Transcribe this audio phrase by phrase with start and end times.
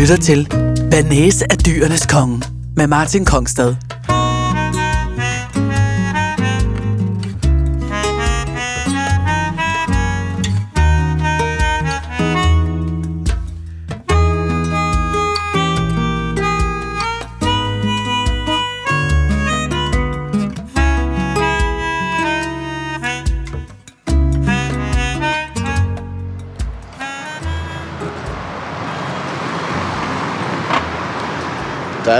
[0.00, 0.48] lytter til
[0.90, 2.42] Banese af dyrenes konge
[2.76, 3.74] med Martin Kongstad.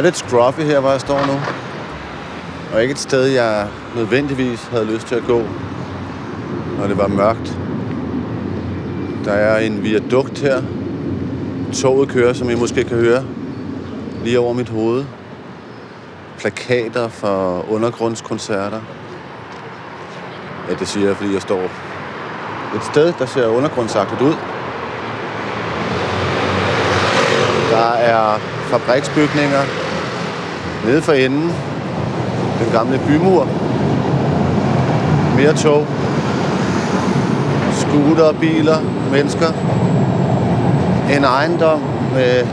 [0.01, 1.41] Er lidt scruffy her, hvor jeg står nu.
[2.75, 5.43] Og ikke et sted, jeg nødvendigvis havde lyst til at gå,
[6.79, 7.59] når det var mørkt.
[9.25, 10.63] Der er en viadukt her.
[11.73, 13.25] Toget kører, som I måske kan høre,
[14.25, 15.05] lige over mit hoved.
[16.39, 18.81] Plakater for undergrundskoncerter.
[20.69, 21.63] Ja, det siger jeg, fordi jeg står
[22.77, 24.35] et sted, der ser undergrundsagtigt ud.
[27.71, 28.39] Der er
[28.71, 29.80] fabriksbygninger
[30.85, 31.53] nede for enden.
[32.65, 33.49] Den gamle bymur.
[35.37, 35.87] Mere tog.
[37.73, 38.77] Scooter, biler,
[39.13, 39.53] mennesker.
[41.17, 41.81] En ejendom
[42.15, 42.47] med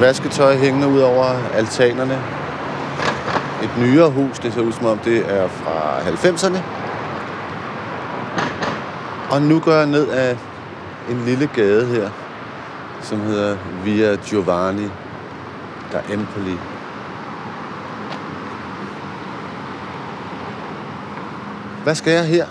[0.00, 2.18] vasketøj hængende ud over altanerne.
[3.62, 6.58] Et nyere hus, det ser ud som om det er fra 90'erne.
[9.30, 10.36] Og nu går jeg ned af
[11.10, 12.08] en lille gade her,
[13.02, 14.90] som hedder Via Giovanni
[15.92, 16.58] da Empoli.
[21.86, 22.46] Hvad skal jeg her?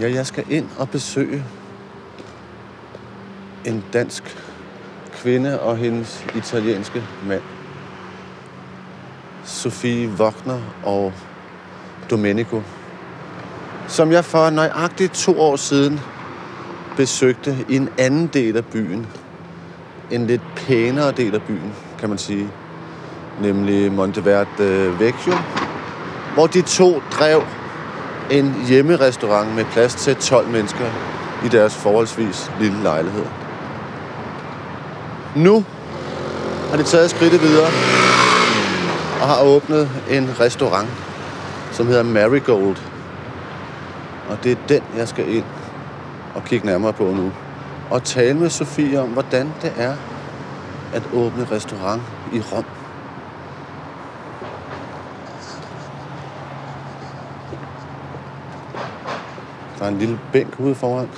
[0.00, 1.44] Ja, jeg skal ind og besøge
[3.64, 4.38] en dansk
[5.12, 7.42] kvinde og hendes italienske mand.
[9.44, 11.12] Sofie Wagner og
[12.10, 12.62] Domenico.
[13.88, 16.00] Som jeg for nøjagtigt to år siden
[16.96, 19.06] besøgte i en anden del af byen.
[20.10, 22.48] En lidt pænere del af byen, kan man sige.
[23.40, 25.34] Nemlig Monteverde Vecchio.
[26.38, 27.42] Hvor de to drev
[28.30, 30.84] en hjemmerestaurant med plads til 12 mennesker
[31.44, 33.24] i deres forholdsvis lille lejlighed.
[35.36, 35.64] Nu
[36.70, 37.70] har de taget skridtet videre
[39.20, 40.88] og har åbnet en restaurant,
[41.72, 42.76] som hedder Marigold.
[44.30, 45.44] Og det er den, jeg skal ind
[46.34, 47.32] og kigge nærmere på nu.
[47.90, 49.94] Og tale med Sofie om, hvordan det er
[50.94, 52.77] at åbne restaurant i Rom.
[59.78, 61.08] Der er en lille bænk ude foran,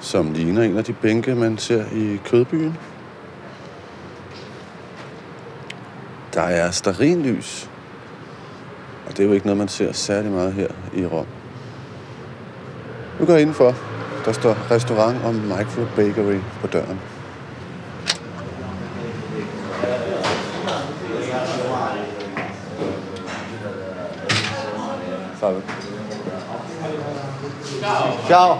[0.00, 2.76] som ligner en af de bænke, man ser i Kødbyen.
[6.34, 7.70] Der er starinlys,
[9.06, 11.26] og det er jo ikke noget, man ser særlig meget her i Rom.
[13.20, 13.74] Nu går jeg indenfor.
[14.24, 17.00] Der står restaurant og micro bakery på døren.
[28.30, 28.58] Ciao.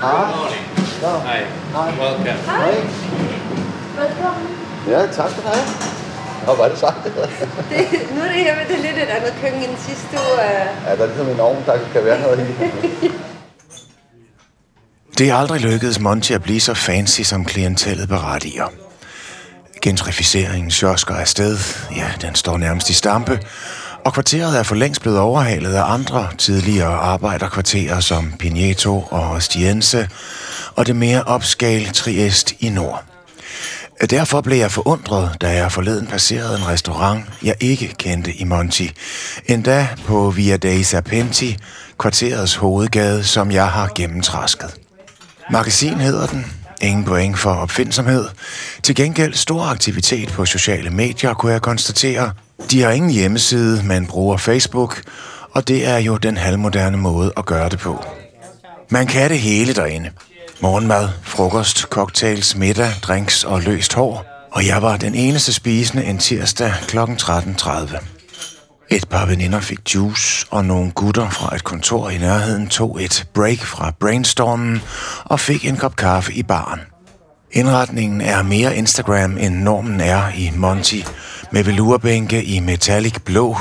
[0.00, 0.24] Hej.
[1.02, 1.44] Hi.
[1.74, 1.90] Hej.
[2.00, 2.32] Welcome.
[2.46, 2.74] Hej.
[3.98, 4.48] Velkommen.
[4.88, 5.64] Ja, tak skal du have.
[6.46, 6.86] Nå, var det så?
[7.70, 10.44] Det, nu er det her med det lidt et andet køkken end sidste uge.
[10.44, 10.66] øh.
[10.86, 12.44] Ja, der er ligesom en ovn, der kan være noget i.
[15.18, 18.66] Det er aldrig lykkedes Monty at blive så fancy, som klientellet berettiger.
[19.82, 21.58] Gentrificeringen sjosker afsted,
[21.96, 23.40] ja, den står nærmest i stampe,
[24.04, 30.08] og kvarteret er for længst blevet overhalet af andre tidligere arbejderkvarterer som Pineto og Ostiense,
[30.76, 33.04] og det mere opskale Triest i nord.
[34.10, 38.92] Derfor blev jeg forundret, da jeg forleden passerede en restaurant, jeg ikke kendte i Monti.
[39.46, 41.56] Endda på Via dei Serpenti,
[41.98, 44.74] kvarterets hovedgade, som jeg har gennemtrasket.
[45.50, 46.46] Magasin hedder den.
[46.80, 48.24] Ingen point for opfindsomhed.
[48.82, 52.32] Til gengæld stor aktivitet på sociale medier, kunne jeg konstatere.
[52.70, 55.02] De har ingen hjemmeside, men bruger Facebook,
[55.50, 58.04] og det er jo den halvmoderne måde at gøre det på.
[58.88, 60.10] Man kan det hele derinde.
[60.60, 64.24] Morgenmad, frokost, cocktails, middag, drinks og løst hår.
[64.50, 66.98] Og jeg var den eneste spisende en tirsdag kl.
[66.98, 68.04] 13.30.
[68.90, 73.26] Et par veninder fik juice, og nogle gutter fra et kontor i nærheden tog et
[73.34, 74.82] break fra brainstormen
[75.24, 76.80] og fik en kop kaffe i baren.
[77.52, 81.00] Indretningen er mere Instagram, end normen er i Monty,
[81.50, 83.56] med velurbænke i metallic blå,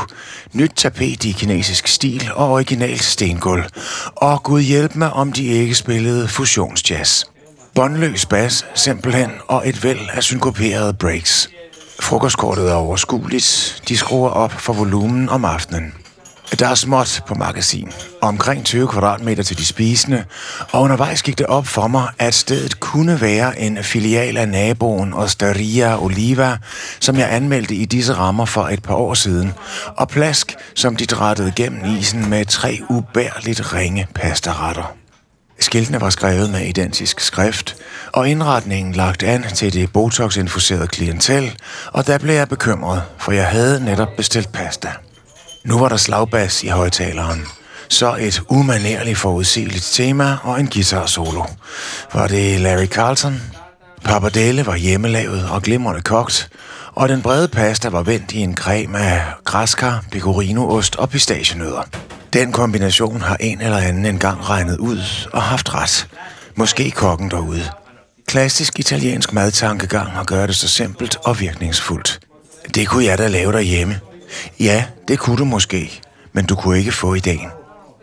[0.54, 3.64] nyt tapet i kinesisk stil og original stengulv.
[4.16, 7.24] Og Gud hjælp mig, om de ikke spillede fusionsjazz.
[7.76, 11.50] Båndløs bas, simpelthen, og et væld af synkoperede breaks.
[12.00, 13.82] Frokostkortet er overskueligt.
[13.88, 15.94] De skruer op for volumen om aftenen.
[16.60, 20.26] Der er småt på magasin, omkring 20 kvadratmeter til de spisende,
[20.72, 25.14] og undervejs gik det op for mig, at stedet kunne være en filial af naboen
[25.14, 26.58] Osteria Oliva,
[27.00, 29.54] som jeg anmeldte i disse rammer for et par år siden,
[29.98, 34.94] og plask, som de drættede gennem isen med tre ubærligt ringe pastaretter.
[35.60, 37.76] Skiltene var skrevet med identisk skrift,
[38.14, 41.56] og indretningen lagt an til det botox-infuserede klientel,
[41.92, 44.92] og der blev jeg bekymret, for jeg havde netop bestilt pasta.
[45.64, 47.46] Nu var der slagbas i højtaleren.
[47.90, 51.44] Så et umanerligt forudsigeligt tema og en guitar solo.
[52.14, 53.42] Var det Larry Carlton?
[54.04, 56.50] Pappardelle var hjemmelavet og glimrende kogt,
[56.96, 61.82] og den brede pasta var vendt i en creme af græskar, pecorinoost og pistachienødder.
[62.34, 66.08] Den kombination har en eller anden engang regnet ud og haft ret.
[66.56, 67.64] Måske kokken derude.
[68.28, 72.20] Klassisk italiensk madtankegang og gøre det så simpelt og virkningsfuldt.
[72.76, 74.00] Det kunne jeg da lave derhjemme.
[74.60, 76.02] Ja, det kunne du måske,
[76.34, 77.48] men du kunne ikke få ideen.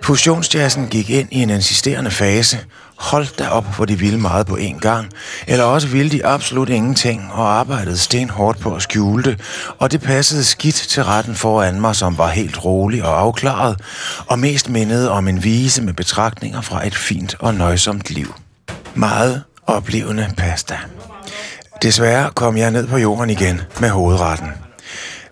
[0.03, 2.59] Fusionsjazzen gik ind i en insisterende fase.
[2.97, 5.11] Hold da op, hvor de ville meget på én gang.
[5.47, 9.41] Eller også ville de absolut ingenting og arbejdede stenhårdt på at skjule det.
[9.79, 13.81] Og det passede skidt til retten foran mig, som var helt rolig og afklaret,
[14.27, 18.35] og mest mindede om en vise med betragtninger fra et fint og nøjsomt liv.
[18.95, 20.79] Meget oplevende pasta.
[21.83, 24.68] Desværre kom jeg ned på jorden igen med hovedretten.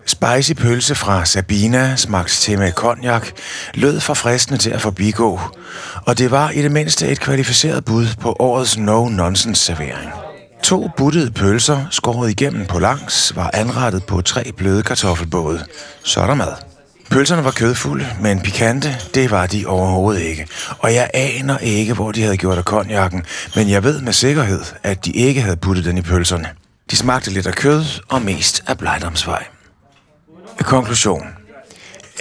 [0.07, 3.27] Spicy pølse fra Sabina, smagt til med konjak,
[3.73, 5.39] lød for fristende til at forbigå,
[6.05, 10.09] og det var i det mindste et kvalificeret bud på årets no-nonsense-servering.
[10.63, 15.65] To buttede pølser, skåret igennem på langs, var anrettet på tre bløde kartoffelbåde.
[16.03, 16.53] Så er der mad.
[17.09, 20.47] Pølserne var kødfulde, men pikante, det var de overhovedet ikke.
[20.79, 23.25] Og jeg aner ikke, hvor de havde gjort af konjakken,
[23.55, 26.49] men jeg ved med sikkerhed, at de ikke havde puttet den i pølserne.
[26.91, 29.43] De smagte lidt af kød og mest af blejdomsvej.
[30.63, 31.27] Konklusion.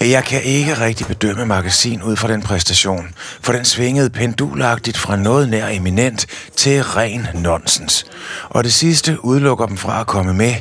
[0.00, 3.08] Jeg kan ikke rigtig bedømme magasin ud fra den præstation,
[3.40, 8.06] for den svingede pendulagtigt fra noget nær eminent til ren nonsens.
[8.48, 10.54] Og det sidste udelukker dem fra at komme med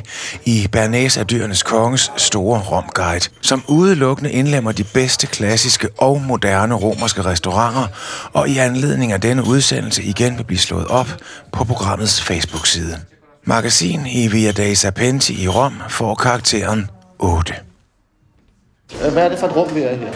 [0.44, 6.74] i Bernays af dyrenes konges store romguide, som udelukkende indlemmer de bedste klassiske og moderne
[6.74, 7.86] romerske restauranter,
[8.32, 11.08] og i anledning af denne udsendelse igen vil blive slået op
[11.52, 13.00] på programmets Facebook-side.
[13.44, 17.54] Magasin i Via dei Serpenti i Rom får karakteren 8.
[19.12, 20.08] Hvad er det for et rum, vi er i her?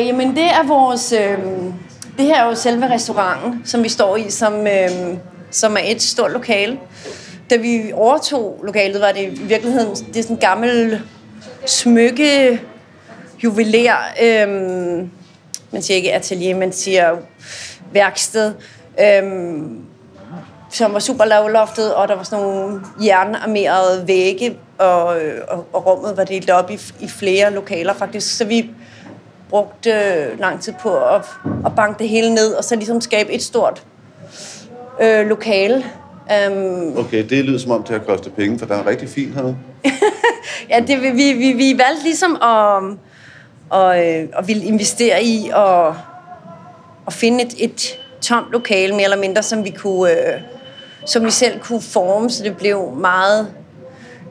[0.00, 1.12] Øh, jamen, det er vores...
[1.12, 1.38] Øh,
[2.18, 5.16] det her er jo selve restauranten, som vi står i, som, øh,
[5.50, 6.78] som er et stort lokale.
[7.50, 11.00] Da vi overtog lokalet, var det i virkeligheden det er sådan en gammel
[11.66, 12.60] smykke
[13.44, 13.96] juveler.
[14.22, 14.48] Øh,
[15.70, 17.16] man siger ikke atelier, man siger
[17.92, 18.54] værksted.
[19.00, 19.22] Øh,
[20.70, 25.06] som var super lavloftet, og der var sådan nogle jernarmerede vægge, og,
[25.48, 28.36] og, og rummet var delt op i, i flere lokaler faktisk.
[28.36, 28.70] Så vi
[29.48, 31.24] brugte øh, lang tid på at,
[31.66, 33.82] at banke det hele ned, og så ligesom skabe et stort
[35.00, 35.84] øh, lokale.
[36.50, 39.34] Um, Okay, det lyder som om, det har kostet penge, for der er rigtig fint
[39.34, 39.56] herude.
[40.70, 42.82] ja, det, vi, vi, vi, valgte ligesom at,
[43.80, 45.96] at, øh, at ville investere i og
[47.06, 50.40] at finde et, et tomt lokale, mere eller mindre, som vi kunne, øh,
[51.06, 53.48] som vi selv kunne forme, så det blev meget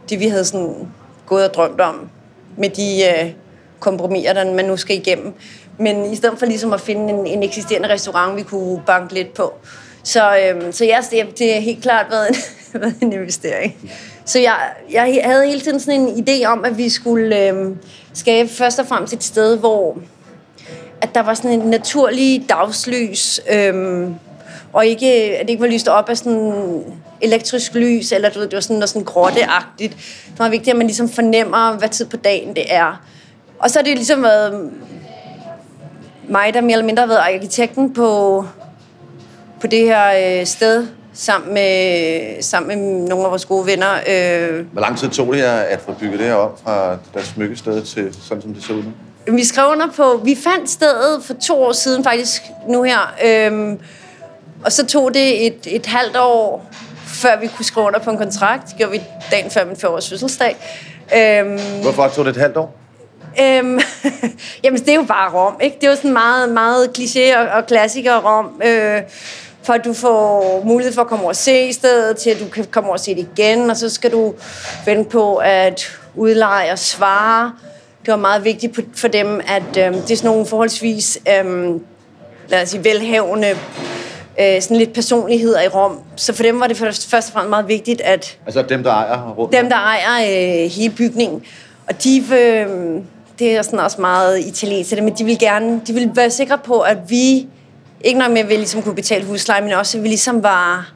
[0.10, 0.88] det, vi havde sådan
[1.26, 2.10] gået og drømt om
[2.58, 3.32] med de øh,
[3.80, 5.34] kompromiser, der man nu skal igennem.
[5.78, 9.34] Men i stedet for ligesom at finde en, en eksisterende restaurant, vi kunne banke lidt
[9.34, 9.54] på.
[10.04, 12.36] Så, øh, så ja, det, det har helt klart været en,
[12.82, 13.76] været en investering.
[14.26, 14.58] Så jeg,
[14.92, 17.76] jeg havde hele tiden sådan en idé om, at vi skulle øh,
[18.14, 19.98] skabe først og fremmest et sted, hvor
[21.02, 24.16] at der var sådan en naturlig dagslys, øhm,
[24.74, 26.84] og ikke, at det ikke var lyst op af sådan
[27.22, 29.94] elektrisk lys, eller du ved, det var sådan noget sådan grotteagtigt.
[30.32, 33.02] Det var vigtigt, at man ligesom fornemmer, hvad tid på dagen det er.
[33.60, 34.72] Og så har det ligesom været
[36.30, 38.46] mig, der mere eller mindre har været arkitekten på,
[39.62, 43.94] på det her øh, sted, sammen med, sammen med nogle af vores gode venner.
[43.94, 47.26] Øh, Hvor lang tid tog det jer at få bygget det her op fra det
[47.26, 48.92] smykkested til sådan, som det ser ud nu?
[49.36, 53.80] Vi skrev under på, vi fandt stedet for to år siden faktisk nu her, øhm,
[54.66, 56.72] og så tog det et, et halvt år,
[57.08, 58.68] før vi kunne skrive under på en kontrakt.
[58.68, 60.56] Det gjorde vi dagen før min 40-års fødselsdag.
[61.16, 62.76] Øhm, Hvorfor tog det et halvt år?
[63.42, 63.80] Øhm,
[64.64, 65.78] jamen, det er jo bare Rom, ikke?
[65.82, 68.62] Det er jo sådan meget, meget kliché og, og klassiker Rom.
[68.66, 69.02] Øh,
[69.64, 72.46] for at du får mulighed for at komme over og se stedet, til at du
[72.48, 74.34] kan komme over og se det igen, og så skal du
[74.86, 77.54] vente på, at udlejer svare.
[78.06, 81.76] Det var meget vigtigt for dem, at øh, det er sådan nogle forholdsvis, øh,
[82.48, 83.58] lad os sige, velhavende,
[84.42, 86.00] øh, sådan lidt personligheder i Rom.
[86.16, 88.92] Så for dem var det først, først og fremmest meget vigtigt, at Altså dem, der
[88.92, 89.54] ejer rundt?
[89.54, 90.26] dem, der ejer
[90.64, 91.44] øh, hele bygningen.
[91.88, 92.68] Og de, øh,
[93.40, 96.80] det er sådan også meget italiensk, men de vil gerne, de vil være sikre på,
[96.80, 97.48] at vi,
[98.04, 100.92] ikke nok med, at vi ligesom kunne betale husleje, men også, at vi ligesom var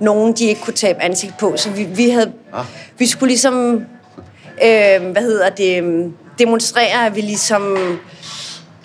[0.00, 1.52] nogen, de ikke kunne tabe ansigt på.
[1.56, 2.64] Så vi, vi, havde, Ah.
[2.98, 3.74] vi skulle ligesom,
[4.64, 7.78] øh, hvad hedder det, demonstrere, at vi ligesom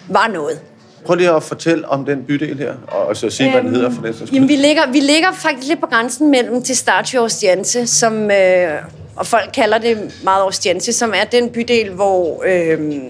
[0.08, 0.60] var noget.
[1.06, 4.14] Prøv lige at fortælle om den bydel her, og så sige, hvad den hedder for
[4.14, 4.30] skyld.
[4.34, 8.70] Jamen, vi ligger, vi ligger faktisk lidt på grænsen mellem Testaccio og Ostiense, som, øh,
[9.16, 13.02] og folk kalder det meget Ostiense, som er den bydel, hvor øh,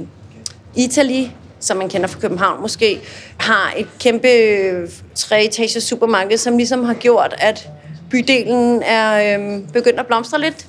[0.76, 1.26] Italy,
[1.60, 3.00] som man kender fra København måske,
[3.38, 7.70] har et kæmpe øh, treetagers supermarked, som ligesom har gjort, at
[8.10, 10.66] bydelen er øh, begyndt at blomstre lidt.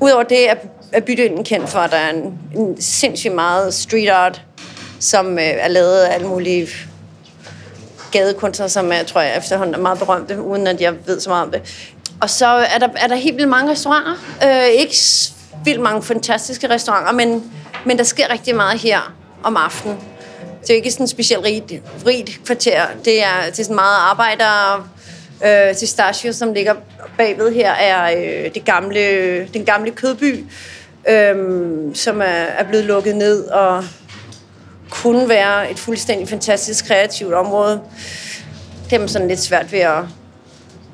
[0.00, 0.54] Udover det er,
[0.92, 4.42] er bydelen kendt for, at der er en, en sindssygt meget street art,
[5.00, 6.68] som øh, er lavet af alle mulige
[8.12, 11.44] gadekunstnere, som jeg tror jeg efterhånden er meget berømte, uden at jeg ved så meget
[11.44, 11.90] om det.
[12.20, 14.14] Og så er der, er der helt vildt mange restauranter.
[14.44, 14.96] Øh, ikke
[15.64, 17.52] vildt mange fantastiske restauranter, men,
[17.86, 19.98] men der sker rigtig meget her om aftenen.
[20.60, 21.72] Det er ikke sådan et specielt rigt,
[22.06, 22.82] rigt kvarter.
[23.04, 24.88] Det er, det er sådan meget arbejder...
[25.44, 26.74] Øh, Testaccio, som ligger
[27.18, 30.44] bagved her, er øh, det gamle, den gamle kødby,
[31.08, 31.36] øh,
[31.94, 33.84] som er, er blevet lukket ned og
[34.90, 37.80] kunne være et fuldstændig fantastisk kreativt område.
[38.90, 40.02] Det er sådan lidt svært ved at,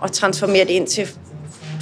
[0.04, 1.08] at transformere det ind til,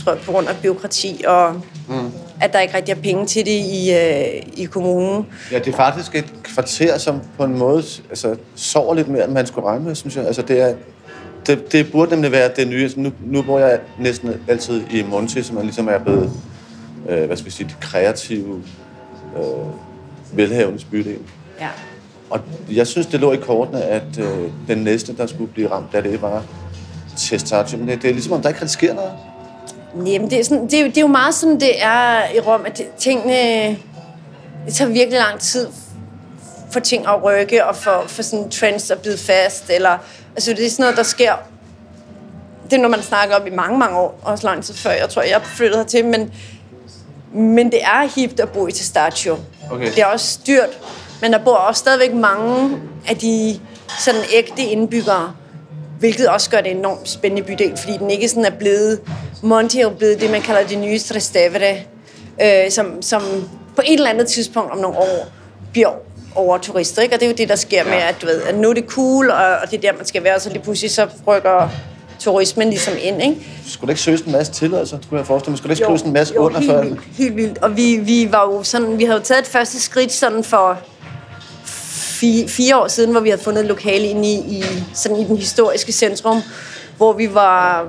[0.04, 1.54] tror jeg, på grund af byråkrati og
[1.88, 2.12] mm.
[2.40, 5.26] at der ikke rigtig er penge til det i, øh, i kommunen.
[5.52, 9.32] Ja, det er faktisk et kvarter, som på en måde altså, sover lidt mere, end
[9.32, 10.26] man skulle regne med, synes jeg.
[10.26, 10.74] Altså, det, er,
[11.46, 12.82] det, det burde nemlig være det nye.
[12.82, 16.32] Altså, nu, nu bor jeg næsten altid i Monti, som er ligesom er blevet,
[17.08, 18.62] øh, hvad skal vi sige, det kreative,
[19.36, 19.44] øh,
[20.32, 21.18] velhavendes bydel.
[21.60, 21.68] Ja.
[22.32, 25.94] Og jeg synes, det lå i kortene, at øh, den næste, der skulle blive ramt
[25.94, 26.42] af det, var
[27.18, 27.78] Testaccio.
[27.78, 29.12] Men det, det er ligesom, om der ikke rigtig sker noget.
[30.06, 32.40] Jamen, det er, sådan, det, er, jo- det er jo meget sådan, det er i
[32.40, 33.68] Rom, at det, tingene...
[34.66, 35.68] Det tager virkelig lang tid
[36.70, 39.98] for ting at rykke, og for, for sådan trends at bide fast, eller...
[40.34, 41.32] Altså, det er sådan noget, der sker...
[42.64, 45.08] Det er noget, man snakker om i mange, mange år, også lang tid før, jeg
[45.08, 46.32] tror, jeg flyttede hertil, men,
[47.34, 49.36] men det er hipt at bo i Testaccio.
[49.70, 49.86] Okay.
[49.90, 50.78] Det er også dyrt,
[51.22, 53.60] men der bor også stadigvæk mange af de
[54.04, 55.32] sådan ægte indbyggere,
[55.98, 59.00] hvilket også gør det en enormt spændende bydel, fordi den ikke sådan er blevet...
[59.42, 61.76] Monti er jo blevet det, man kalder det nye Trastevere,
[62.42, 63.22] øh, som, som
[63.76, 65.26] på et eller andet tidspunkt om nogle år
[65.72, 65.90] bliver
[66.34, 67.14] over turister, ikke?
[67.14, 68.84] Og det er jo det, der sker med, at, du ved, at nu er det
[68.86, 71.68] cool, og, og det er der, man skal være, og så lige pludselig så rykker
[72.18, 73.36] turismen ligesom ind, ikke?
[73.66, 75.58] Skulle der ikke søges en masse tilladelser, tror jeg forestille mig?
[75.58, 76.82] Skulle der ikke skrives en masse jo, under helt før?
[76.82, 77.58] vildt, helt vildt.
[77.58, 80.78] Og vi, vi var jo sådan, vi havde jo taget et første skridt sådan for
[82.22, 84.64] fire, fire år siden, hvor vi havde fundet et lokale inde i, i,
[84.94, 86.42] sådan i den historiske centrum,
[86.96, 87.86] hvor vi var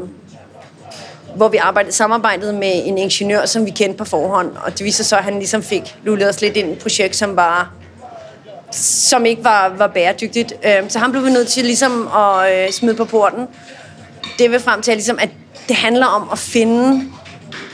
[1.35, 4.51] hvor vi arbejdede, samarbejdede med en ingeniør, som vi kendte på forhånd.
[4.65, 7.15] Og det viser så, at han ligesom fik lullet os lidt ind i et projekt,
[7.15, 7.71] som var
[8.71, 10.53] som ikke var, var bæredygtigt.
[10.63, 13.47] Øhm, så han blev vi nødt til ligesom at øh, smide på porten.
[14.39, 15.29] Det vil frem til, ligesom, at
[15.67, 17.09] det handler om at finde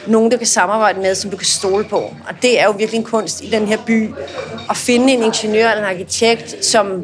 [0.10, 1.98] nogen, du kan samarbejde med, som du kan stole på.
[1.98, 4.10] Og det er jo virkelig en kunst i den her by.
[4.70, 7.04] At finde en ingeniør eller en arkitekt, som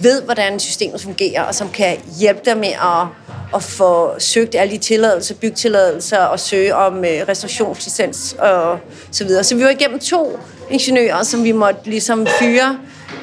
[0.00, 3.06] ved, hvordan systemet fungerer, og som kan hjælpe dig med at,
[3.54, 8.78] at få søgt alle de tilladelser, bygtilladelser, og søge om øh, restaurationslicens og
[9.10, 9.44] så videre.
[9.44, 10.38] Så vi var igennem to
[10.70, 12.78] ingeniører, som vi måtte ligesom fyre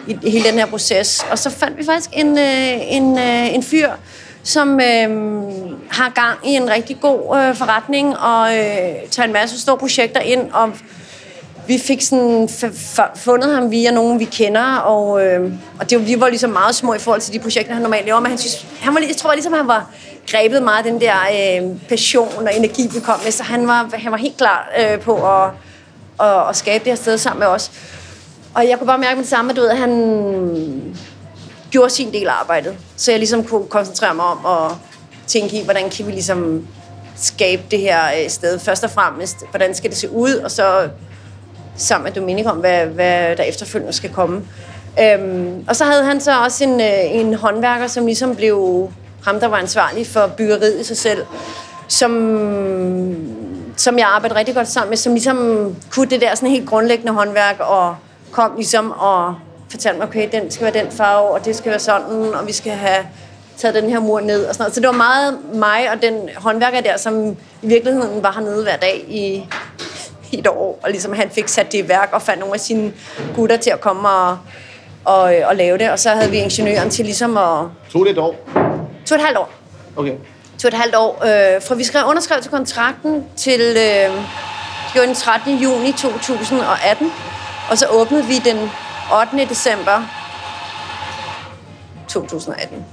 [0.08, 1.26] i hele den her proces.
[1.32, 3.90] Og så fandt vi faktisk en, øh, en, øh, en fyr,
[4.44, 5.10] som øh,
[5.94, 8.64] har gang i en rigtig god øh, forretning og øh,
[9.12, 10.52] tager en masse store projekter ind.
[10.52, 10.72] Og
[11.68, 16.00] vi fik sådan f- f- fundet ham via nogen, vi kender, og, øh, og det,
[16.00, 18.30] var- vi var ligesom meget små i forhold til de projekter, han normalt laver, men
[18.30, 19.90] han synes, han var, jeg tror ligesom, han var
[20.32, 21.14] grebet meget af den der
[21.62, 25.00] øh, passion og energi, vi kom med, så han var, han var helt klar øh,
[25.00, 25.50] på at,
[26.28, 27.72] at, at skabe det her sted sammen med os.
[28.54, 30.96] Og jeg kunne bare mærke med det samme, at, du ved, at han
[31.72, 32.76] gjorde sin del af arbejdet.
[32.98, 34.72] Så jeg ligesom kunne koncentrere mig om at
[35.28, 36.68] tænke i, hvordan kan vi ligesom
[37.16, 38.60] skabe det her øh, sted.
[38.60, 40.90] Først og fremmest, hvordan skal det se ud, og så
[41.76, 44.42] sammen med Dominik om, hvad, hvad der efterfølgende skal komme.
[45.02, 48.90] Øhm, og så havde han så også en, øh, en håndværker, som ligesom blev
[49.26, 51.26] ham, der var ansvarlig for byggeriet i sig selv,
[51.88, 52.12] som,
[53.78, 57.14] som jeg arbejdede rigtig godt sammen med, som ligesom kunne det der sådan helt grundlæggende
[57.14, 57.96] håndværk, og
[58.32, 59.36] kom ligesom og
[59.70, 62.54] fortalte mig, okay, den skal være den farve, og det skal være sådan, og vi
[62.54, 63.06] skal have
[63.58, 64.76] taget den her mur ned og sådan noget.
[64.76, 68.78] Så det var meget mig og den håndværker der, som i virkeligheden var hernede hver
[68.78, 69.48] dag i,
[70.32, 72.60] i et år, og ligesom han fik sat det i værk og fandt nogle af
[72.60, 72.94] sine
[73.36, 74.38] gutter til at komme og,
[75.06, 75.90] og, og lave det.
[75.90, 77.60] Og så havde vi ingeniøren til ligesom at...
[77.92, 78.36] Tog det et år?
[79.06, 79.50] To og et halvt år.
[79.96, 80.14] Okay.
[80.60, 81.24] To og et halvt år.
[81.26, 83.62] Øh, fra vi skrev underskrev til kontrakten til...
[83.62, 84.12] Øh,
[84.94, 85.58] det var den 13.
[85.58, 87.12] juni 2018.
[87.70, 88.70] Og så åbnede vi den
[89.34, 89.46] 8.
[89.50, 90.04] december
[92.10, 92.86] 2018.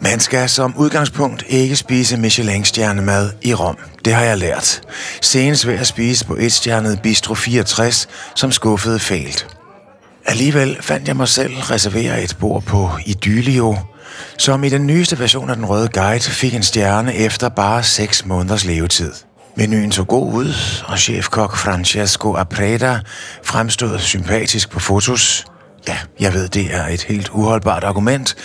[0.00, 3.76] Man skal som udgangspunkt ikke spise Michelin-stjernemad i Rom.
[4.04, 4.80] Det har jeg lært.
[5.22, 9.46] Senest ved at spise på et stjernet Bistro 64, som skuffede fælt.
[10.26, 13.76] Alligevel fandt jeg mig selv reservere et bord på Idylio,
[14.38, 18.26] som i den nyeste version af den røde guide fik en stjerne efter bare 6
[18.26, 19.12] måneders levetid.
[19.56, 20.54] Menuen så god ud,
[20.86, 23.00] og chefkok Francesco Apreda
[23.44, 25.44] fremstod sympatisk på fotos.
[25.88, 28.36] Ja, jeg ved, det er et helt uholdbart argument,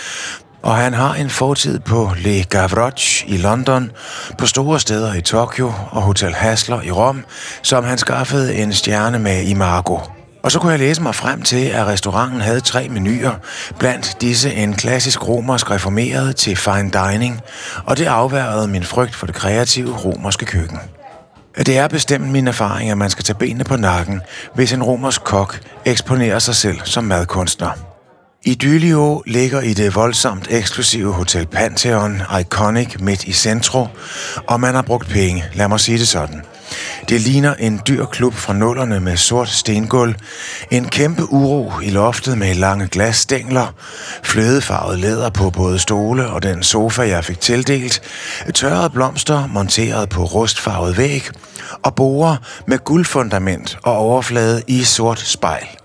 [0.61, 3.91] og han har en fortid på Le Gavroche i London,
[4.37, 7.25] på store steder i Tokyo og Hotel Hasler i Rom,
[7.61, 9.99] som han skaffede en stjerne med i Margo.
[10.43, 13.33] Og så kunne jeg læse mig frem til, at restauranten havde tre menuer,
[13.79, 17.41] blandt disse en klassisk romersk reformeret til fine dining,
[17.85, 20.79] og det afværede min frygt for det kreative romerske køkken.
[21.57, 24.21] Det er bestemt min erfaring, at man skal tage benene på nakken,
[24.53, 27.88] hvis en romersk kok eksponerer sig selv som madkunstner.
[28.43, 33.87] Idylio ligger i det voldsomt eksklusive Hotel Pantheon Iconic midt i centro,
[34.47, 36.41] og man har brugt penge, lad mig sige det sådan.
[37.09, 40.15] Det ligner en dyr klub fra nullerne med sort stengulv,
[40.71, 43.73] en kæmpe uro i loftet med lange glasstængler,
[44.23, 48.01] flødefarvet læder på både stole og den sofa, jeg fik tildelt,
[48.53, 51.29] tørrede blomster monteret på rustfarvet væg,
[51.83, 52.35] og borer
[52.67, 55.78] med guldfundament og overflade i sort spejl.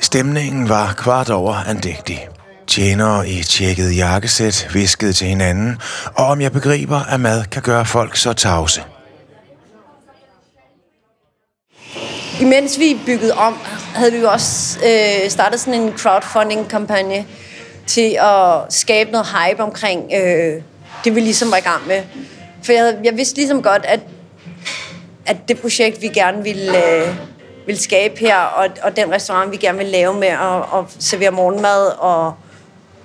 [0.00, 2.28] Stemningen var kvart over andægtig.
[2.66, 5.78] Tjenere i tjekket jakkesæt viskede til hinanden,
[6.14, 8.82] og om jeg begriber, at mad kan gøre folk så tavse.
[12.40, 13.54] Imens vi byggede om,
[13.94, 17.26] havde vi jo også øh, startet sådan en crowdfunding-kampagne
[17.86, 20.62] til at skabe noget hype omkring øh,
[21.04, 22.02] det, vi ligesom var i gang med.
[22.62, 24.00] For jeg, jeg vidste ligesom godt, at,
[25.26, 27.14] at det projekt, vi gerne ville, øh,
[27.68, 31.30] ville skabe her, og, og den restaurant, vi gerne ville lave med at, at servere
[31.30, 32.34] morgenmad og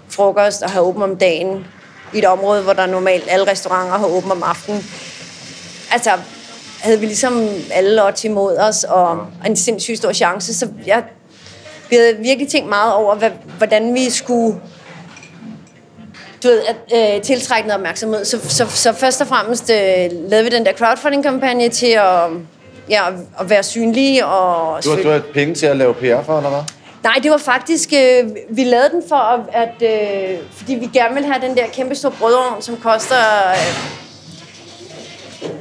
[0.10, 1.65] frokost og have åbent om dagen
[2.13, 4.84] i et område, hvor der normalt alle restauranter har åbent om aftenen.
[5.91, 6.12] Altså,
[6.79, 10.53] havde vi ligesom alle odds imod os, og en sindssygt stor chance.
[10.53, 11.03] Så jeg,
[11.90, 14.61] vi havde virkelig tænkt meget over, hvad, hvordan vi skulle
[16.44, 18.25] du ved, at, øh, tiltrække noget opmærksomhed.
[18.25, 22.29] Så, så, så først og fremmest øh, lavede vi den der crowdfunding-kampagne til at,
[22.89, 23.01] ja,
[23.39, 24.25] at være synlige.
[24.25, 26.63] Og Du har, du har penge til at lave PR for, eller hvad?
[27.03, 27.93] Nej, det var faktisk...
[27.93, 29.39] Øh, vi lavede den for, at,
[29.81, 33.15] at øh, fordi vi gerne ville have den der kæmpe store brødovn, som koster...
[33.51, 34.03] Øh,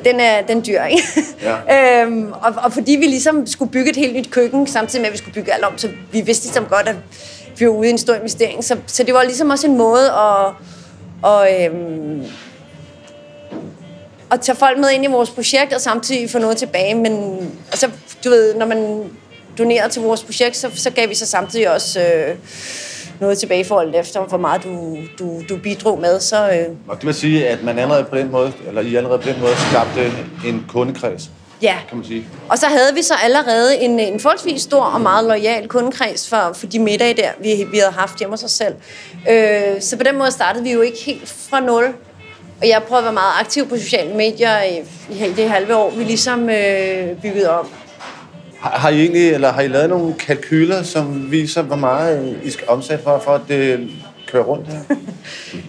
[0.05, 1.03] den er, den er dyr, ikke?
[1.43, 2.03] Ja.
[2.03, 5.13] øhm, og, og fordi vi ligesom skulle bygge et helt nyt køkken, samtidig med, at
[5.13, 6.97] vi skulle bygge alt om, så vi vidste ligesom godt, at
[7.59, 8.65] vi var ude i en stor investering.
[8.65, 10.53] Så, så det var ligesom også en måde at,
[11.23, 12.25] og, øhm,
[14.33, 16.95] at tage folk med ind i vores projekt, og samtidig få noget tilbage.
[16.95, 17.37] Men
[17.71, 17.91] altså,
[18.25, 19.05] du ved, når man
[19.59, 22.37] donerer til vores projekt, så, så gav vi så samtidig også øh,
[23.21, 26.21] noget tilbage i forhold efter, hvor meget du, du, du bidrog med.
[26.21, 29.19] Så, øh, Og det vil sige, at man allerede på den måde, eller I allerede
[29.19, 30.13] på den måde skabte
[30.47, 31.31] en kundekreds,
[31.63, 31.77] ja.
[31.89, 32.27] kan man sige.
[32.49, 36.53] Og så havde vi så allerede en, en forholdsvis stor og meget lojal kundekreds for,
[36.55, 38.75] for de middage der, vi, vi havde haft hjemme hos os selv.
[39.31, 41.95] Øh, så på den måde startede vi jo ikke helt fra nul.
[42.63, 44.79] Og jeg prøvede at være meget aktiv på sociale medier i,
[45.11, 47.69] i det halve år, vi ligesom øh, byggede om.
[48.61, 52.51] Har, har I egentlig, eller har I lavet nogle kalkyler, som viser, hvor meget I
[52.51, 53.91] skal omsætte for, for at det
[54.27, 54.97] kører rundt her?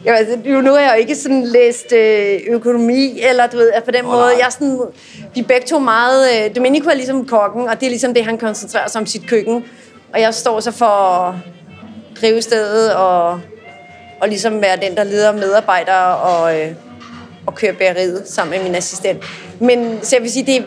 [0.06, 3.72] Ja, altså, jo, nu har jeg jo ikke sådan læst øh, økonomi, eller du ved,
[3.72, 4.36] at på den Nå, måde, nej.
[4.40, 4.80] jeg er sådan,
[5.36, 8.26] vi er begge to meget, øh, Domenico er ligesom kokken, og det er ligesom det,
[8.26, 9.66] han koncentrerer sig om sit køkken.
[10.14, 11.36] Og jeg står så for at
[12.22, 13.40] drive stedet, og,
[14.22, 16.72] og ligesom være den, der leder medarbejdere, og, øh,
[17.48, 19.24] at køre bæreriet sammen med min assistent.
[19.60, 20.66] Men så jeg vil sige, det,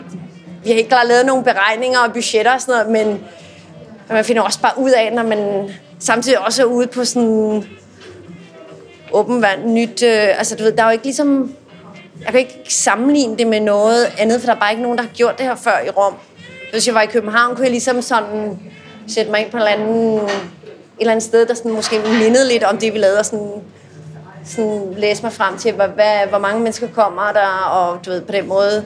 [0.63, 3.07] vi har ikke klart lavet nogle beregninger og budgetter og sådan noget, men,
[4.07, 7.63] men man finder også bare ud af, når man samtidig også er ude på sådan
[9.11, 10.03] åben vand, nyt.
[10.03, 11.55] Øh, altså, du ved, der er jo ikke ligesom...
[12.23, 15.03] Jeg kan ikke sammenligne det med noget andet, for der er bare ikke nogen, der
[15.03, 16.13] har gjort det her før i Rom.
[16.71, 18.59] Hvis jeg var i København, kunne jeg ligesom sådan
[19.07, 20.29] sætte mig ind på et eller andet, et
[20.99, 23.51] eller andet sted, der sådan måske mindede lidt om det, vi lavede, og sådan,
[24.47, 28.21] sådan læse mig frem til, hvad, hvad, hvor mange mennesker kommer der, og du ved,
[28.21, 28.85] på den måde.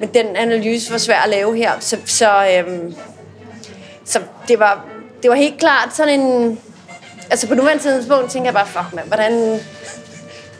[0.00, 2.94] Men den analyse var svær at lave her, så, så, øhm,
[4.04, 4.84] så det, var,
[5.22, 6.58] det var helt klart sådan en...
[7.30, 9.60] Altså på nuværende tidspunkt tænker jeg bare, fuck mand, hvordan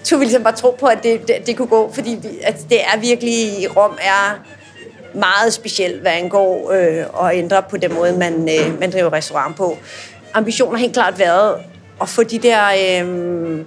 [0.05, 2.57] tog vi ligesom bare tro på, at det, det, det kunne gå, fordi vi, at
[2.70, 4.38] det er virkelig, Rom er
[5.14, 9.57] meget specielt, hvad angår øh, at ændre på den måde, man, øh, man driver restaurant
[9.57, 9.79] på.
[10.35, 11.57] Ambitionen har helt klart været
[12.01, 13.64] at få de der øh,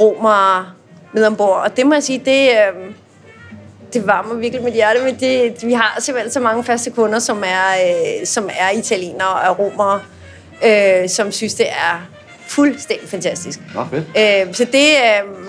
[0.00, 0.66] romere
[1.12, 2.92] med ombord, og det må jeg sige, det, øh,
[3.92, 7.44] det varmer virkelig mit hjerte, men det, vi har simpelthen så mange faste kunder, som
[7.46, 10.00] er, øh, som er italienere og er romere,
[10.64, 12.08] øh, som synes, det er
[12.46, 13.60] fuldstændig fantastisk.
[13.74, 14.48] Nå, fedt.
[14.48, 15.48] Øh, så det, øh,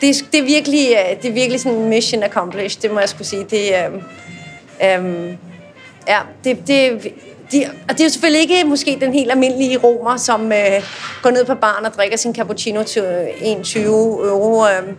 [0.00, 3.28] det, det, er virkelig, øh, det er virkelig sådan mission accomplished, det må jeg skulle
[3.28, 3.44] sige.
[3.50, 3.72] Det,
[4.82, 5.34] øh, øh,
[6.08, 7.12] ja, det, det,
[7.52, 10.82] de, og det er jo selvfølgelig ikke måske den helt almindelige romer, som øh,
[11.22, 13.86] går ned på baren og drikker sin cappuccino til øh, 21
[14.28, 14.92] euro øh,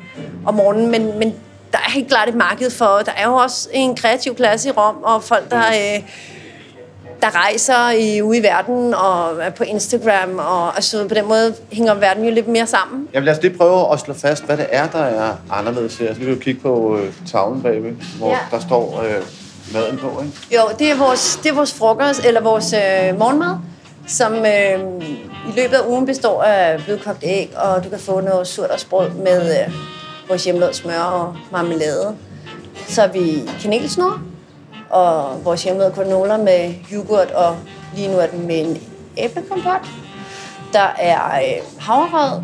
[0.45, 1.33] om morgenen, men, men
[1.71, 4.71] der er helt klart et marked for, der er jo også en kreativ klasse i
[4.71, 6.03] Rom, og folk, der, øh,
[7.21, 11.55] der rejser i, ude i verden og er på Instagram, og altså, på den måde
[11.71, 13.07] hænger verden jo lidt mere sammen.
[13.13, 16.13] Jamen lad os lige prøve at slå fast, hvad det er, der er anderledes her.
[16.13, 18.38] Så vi kan jo kigge på øh, tavlen bagved, hvor Ja.
[18.51, 19.21] der står øh,
[19.73, 20.56] maden på, ikke?
[20.56, 23.56] Jo, det er vores, det er vores frokost, eller vores øh, morgenmad,
[24.08, 25.06] som øh,
[25.49, 29.60] i løbet af ugen består af blødkogt æg, og du kan få noget sprød med
[29.60, 29.73] øh,
[30.27, 32.15] vores hjemmelavede smør og marmelade.
[32.88, 34.21] Så har vi kanelsnor,
[34.89, 37.58] og vores hjemmelavede granola med yoghurt, og
[37.95, 38.82] lige nu er den med en
[39.17, 39.88] æblekompot.
[40.73, 42.43] Der er øh, havregrød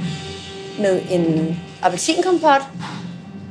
[0.80, 2.62] med en appelsinkompot.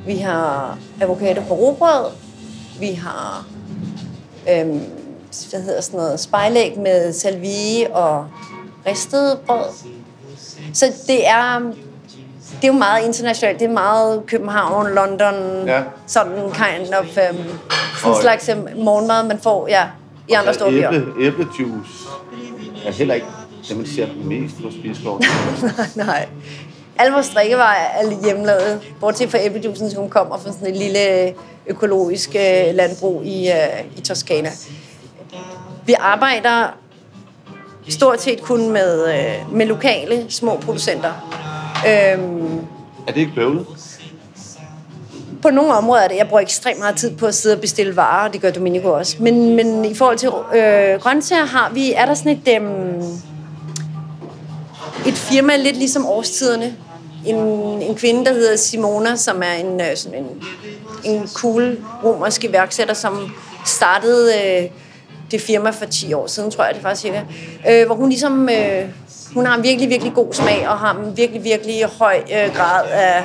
[0.07, 2.11] Vi har avocado på robrød.
[2.81, 3.45] Vi har
[4.51, 4.81] øhm,
[5.51, 8.27] hvad hedder sådan noget, spejlæg med salvie og
[8.87, 9.65] ristet brød.
[10.75, 11.59] Så det er,
[12.63, 13.61] det er jo meget internationalt.
[13.61, 15.83] Det er meget København, London, Ja.
[16.07, 17.15] sådan kind of, um,
[18.01, 19.87] sådan en slags um, morgenmad, man får ja,
[20.29, 20.93] i andre store byer.
[20.93, 22.09] æble, æblejuice
[22.87, 23.27] er heller ikke
[23.69, 25.27] det, man ser mest på Spisgården.
[26.07, 26.29] Nej.
[26.99, 31.35] Alle vores drikkevarer er lidt hjemmelavet, bortset fra æblejuicen, som kommer fra sådan et lille
[31.67, 34.51] økologisk øh, landbrug i, øh, i Toskana.
[35.87, 36.77] Vi arbejder
[37.89, 41.13] stort set kun med, øh, med lokale små producenter.
[41.87, 42.59] Øhm,
[43.07, 43.67] er det ikke bøvlet?
[45.43, 46.17] på nogle områder er det.
[46.17, 48.89] Jeg bruger ekstremt meget tid på at sidde og bestille varer, og det gør Dominico
[48.89, 49.17] også.
[49.21, 53.03] Men, men i forhold til øh, grøntsager har vi, er der sådan et, øhm,
[55.07, 56.77] et firma, lidt ligesom årstiderne.
[57.27, 57.37] En,
[57.83, 60.43] en kvinde, der hedder Simona, som er en, øh, sådan en,
[61.05, 63.33] en cool romersk iværksætter, som
[63.67, 64.71] startede øh,
[65.31, 67.21] det firma for 10 år siden, tror jeg det var cirka.
[67.71, 68.89] Øh, hvor hun ligesom, øh,
[69.35, 72.85] hun har en virkelig, virkelig god smag, og har en virkelig, virkelig høj øh, grad
[72.91, 73.25] af,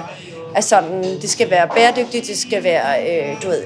[0.56, 3.64] af sådan, det skal være bæredygtigt, det skal være, øh, du ved,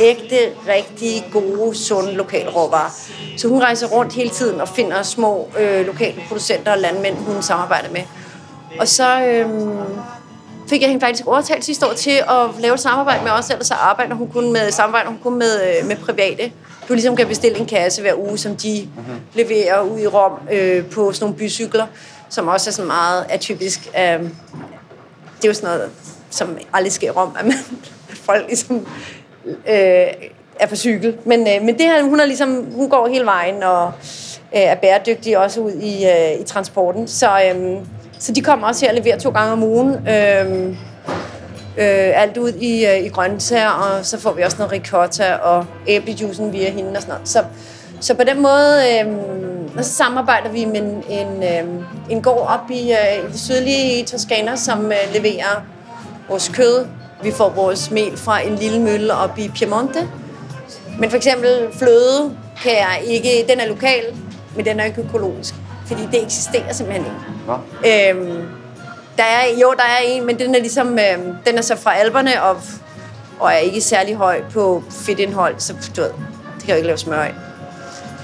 [0.00, 2.90] ægte, rigtig gode, sunde lokale råvarer.
[3.36, 7.42] Så hun rejser rundt hele tiden og finder små øh, lokale producenter og landmænd, hun
[7.42, 8.02] samarbejder med.
[8.80, 9.48] Og så øh,
[10.68, 13.66] fik jeg hende faktisk overtalt sidste år til at lave et samarbejde med os, ellers
[13.66, 16.52] så arbejder hun kun med, samarbejder hun kun med, øh, med private.
[16.88, 19.20] Du ligesom kan bestille en kasse hver uge, som de mm-hmm.
[19.34, 21.86] leverer ud i Rom øh, på sådan nogle bycykler,
[22.28, 23.90] som også er sådan meget atypisk.
[23.98, 25.90] Øh, det er jo sådan noget,
[26.30, 27.54] som aldrig sker i Rom, at, man,
[28.14, 28.86] folk ligesom
[29.46, 30.06] øh,
[30.60, 31.16] er på cykel.
[31.24, 33.92] Men, øh, men det her, hun, er ligesom, hun går hele vejen og
[34.54, 37.08] øh, er bæredygtig også ud i, øh, i transporten.
[37.08, 37.78] Så, øh,
[38.18, 40.08] så de kommer også her og leverer to gange om ugen.
[40.08, 40.74] Øh,
[41.78, 45.66] øh, alt ud i, øh, i grøntsager, og så får vi også noget ricotta og
[45.86, 47.28] æblejuicen via hende og sådan noget.
[47.28, 47.44] Så,
[48.00, 52.70] så på den måde, øh, så samarbejder vi med en, en, øh, en gård op
[52.70, 55.64] i, øh, i det sydlige Toskana, som øh, leverer
[56.28, 56.86] vores kød.
[57.22, 60.08] Vi får vores mel fra en lille mølle op i Piemonte.
[60.98, 64.02] Men for eksempel fløde kan jeg ikke, den er lokal,
[64.56, 65.54] men den er ikke økologisk.
[65.86, 67.18] Fordi det eksisterer simpelthen ikke.
[67.46, 67.52] Nå.
[67.54, 68.48] Øhm,
[69.16, 71.94] der er, jo, der er en, men den er ligesom, øhm, den er så fra
[71.94, 72.56] alberne og,
[73.40, 76.86] og er ikke særlig høj på fedtindhold, så du ved, det kan jeg jo ikke
[76.86, 77.34] lave smør af.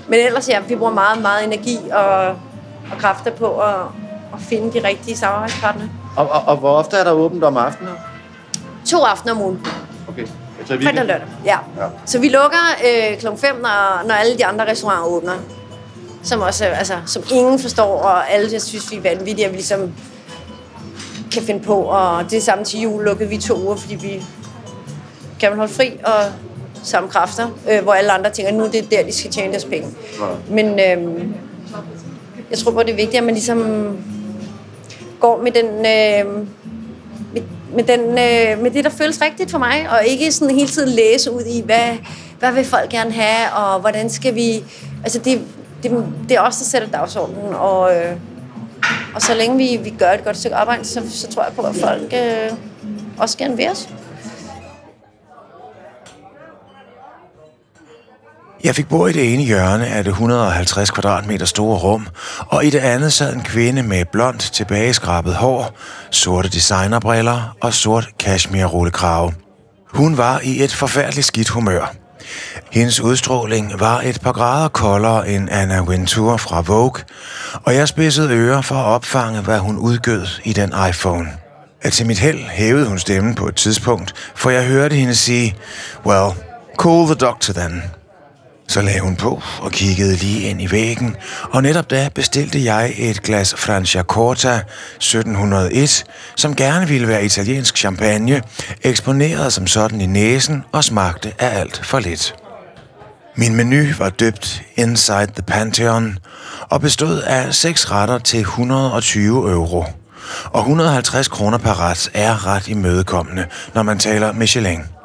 [0.08, 2.28] Men ellers, ja, vi bruger meget, meget energi og,
[2.92, 3.74] og kræfter på at,
[4.34, 5.88] at finde de rigtige samarbejdspartnere.
[6.16, 7.92] Og, og, og hvor ofte er der åbent om aftenen?
[8.86, 9.66] To aftener om ugen.
[10.08, 10.26] Okay.
[10.58, 11.58] Altså i Fredag og lørdag, ja.
[11.78, 11.86] Ja.
[12.06, 13.26] Så vi lukker øh, kl.
[13.36, 15.32] 5, når, når alle de andre restauranter åbner.
[16.22, 19.50] Som også, er- altså, som ingen forstår, og alle jeg synes, vi er vanvittige, at
[19.52, 19.92] vi ligesom
[21.32, 21.74] kan finde på.
[21.82, 24.22] Og det er samme til jul lukkede vi to uger, fordi vi
[25.40, 26.12] kan man holde fri og
[26.82, 29.64] samme kræfter, øh, hvor alle andre tænker, nu er det der, de skal tjene deres
[29.64, 29.88] penge.
[30.20, 30.26] Ja.
[30.54, 31.24] Men øh,
[32.50, 33.90] jeg tror på, det er vigtigt, at man ligesom
[35.20, 35.66] går med den...
[35.86, 36.46] Øh,
[37.76, 40.88] med, den, øh, med det, der føles rigtigt for mig, og ikke sådan hele tiden
[40.88, 41.96] læse ud i, hvad,
[42.38, 44.64] hvad vil folk gerne have, og hvordan skal vi...
[45.04, 45.40] Altså, det,
[45.82, 48.16] det, det er os, der sætter dagsordenen, og, øh,
[49.14, 51.62] og så længe vi, vi gør et godt stykke arbejde, så, så tror jeg på,
[51.62, 52.56] at folk øh,
[53.18, 53.88] også gerne vil os.
[58.66, 62.06] Jeg fik bord i det ene hjørne af det 150 kvadratmeter store rum,
[62.38, 65.76] og i det andet sad en kvinde med blondt tilbageskrabet hår,
[66.10, 69.32] sorte designerbriller og sort cashmere rullekrave.
[69.92, 71.94] Hun var i et forfærdeligt skidt humør.
[72.72, 77.02] Hendes udstråling var et par grader koldere end Anna Wintour fra Vogue,
[77.64, 81.28] og jeg spidsede ører for at opfange, hvad hun udgød i den iPhone.
[81.82, 85.56] At til mit held hævede hun stemmen på et tidspunkt, for jeg hørte hende sige,
[86.06, 86.32] Well,
[86.82, 87.82] call the doctor then.
[88.68, 91.16] Så lagde hun på og kiggede lige ind i væggen,
[91.50, 94.60] og netop da bestilte jeg et glas Franciacorta
[94.96, 96.04] 1701,
[96.36, 98.42] som gerne ville være italiensk champagne,
[98.82, 102.34] eksponeret som sådan i næsen og smagte af alt for lidt.
[103.36, 106.18] Min menu var døbt Inside the Pantheon
[106.60, 109.84] og bestod af seks retter til 120 euro.
[110.44, 114.95] Og 150 kroner per ret er ret imødekommende, når man taler Michelin.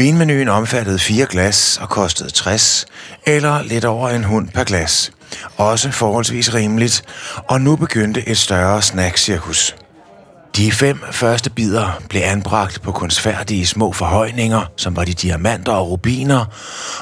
[0.00, 2.86] Vinmenuen omfattede fire glas og kostede 60,
[3.26, 5.10] eller lidt over en hund per glas.
[5.56, 7.02] Også forholdsvis rimeligt,
[7.48, 9.76] og nu begyndte et større snackcirkus.
[10.56, 15.90] De fem første bidder blev anbragt på kunstfærdige små forhøjninger, som var de diamanter og
[15.90, 16.44] rubiner,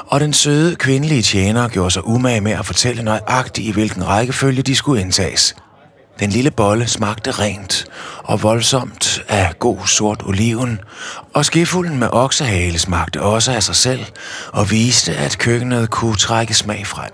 [0.06, 4.62] og den søde kvindelige tjener gjorde sig umage med at fortælle nøjagtigt, i hvilken rækkefølge
[4.62, 5.54] de skulle indtages.
[6.20, 7.87] Den lille bolle smagte rent
[8.24, 10.81] og voldsomt af god sort oliven,
[11.35, 14.04] og skefulden med oksehale smagte også af sig selv
[14.52, 17.11] og viste, at køkkenet kunne trække smag frem.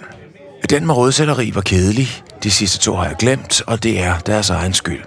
[0.70, 4.50] Den med rødselleri var kedelig, de sidste to har jeg glemt, og det er deres
[4.50, 5.02] egen skyld.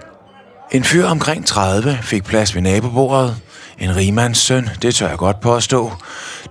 [0.70, 3.36] En fyr omkring 30 fik plads ved nabobordet.
[3.80, 5.92] En rimands søn, det tør jeg godt påstå.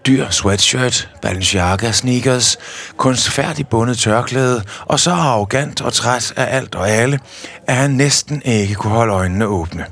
[0.08, 2.58] Dyr sweatshirt, Balenciaga sneakers,
[2.98, 7.20] kunstfærdig bundet tørklæde, og så arrogant og træt af alt og alle,
[7.68, 9.86] at han næsten ikke kunne holde øjnene åbne.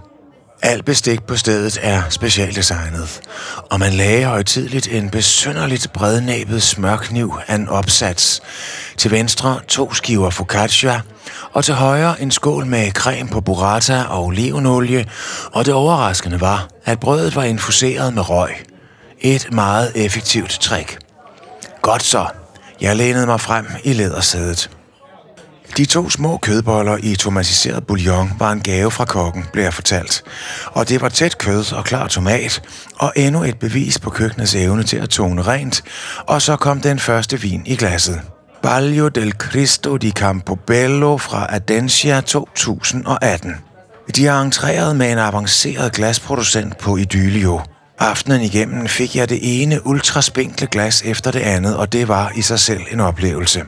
[0.66, 3.22] Alt bestik på stedet er specialdesignet,
[3.72, 8.42] og man lagde højtidligt en besynderligt brednæbet smørkniv af en opsats.
[8.98, 11.02] Til venstre to skiver focaccia,
[11.54, 15.06] og til højre en skål med creme på burrata og olivenolie,
[15.52, 18.52] og det overraskende var, at brødet var infuseret med røg.
[19.22, 20.98] Et meget effektivt trick.
[21.82, 22.26] Godt så.
[22.82, 24.70] Jeg lænede mig frem i lædersædet.
[25.78, 30.24] De to små kødboller i tomatiseret bouillon var en gave fra kokken, blev jeg fortalt.
[30.66, 32.62] Og det var tæt kød og klar tomat,
[32.96, 35.84] og endnu et bevis på køkkenets evne til at tone rent,
[36.28, 38.22] og så kom den første vin i glasset.
[38.64, 43.56] Baglio del Cristo di Campobello fra Adencia 2018.
[44.16, 47.62] De har entreret med en avanceret glasproducent på Idylio.
[48.00, 52.42] Aftenen igennem fik jeg det ene ultraspinkle glas efter det andet, og det var i
[52.42, 53.64] sig selv en oplevelse.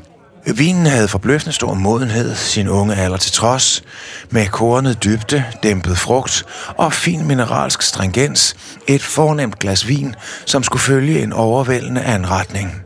[0.56, 3.84] Vinen havde forbløffende stor modenhed, sin unge alder til trods,
[4.30, 6.44] med kornet dybde, dæmpet frugt
[6.78, 8.56] og fin mineralsk stringens,
[8.88, 12.82] et fornemt glas vin, som skulle følge en overvældende anretning.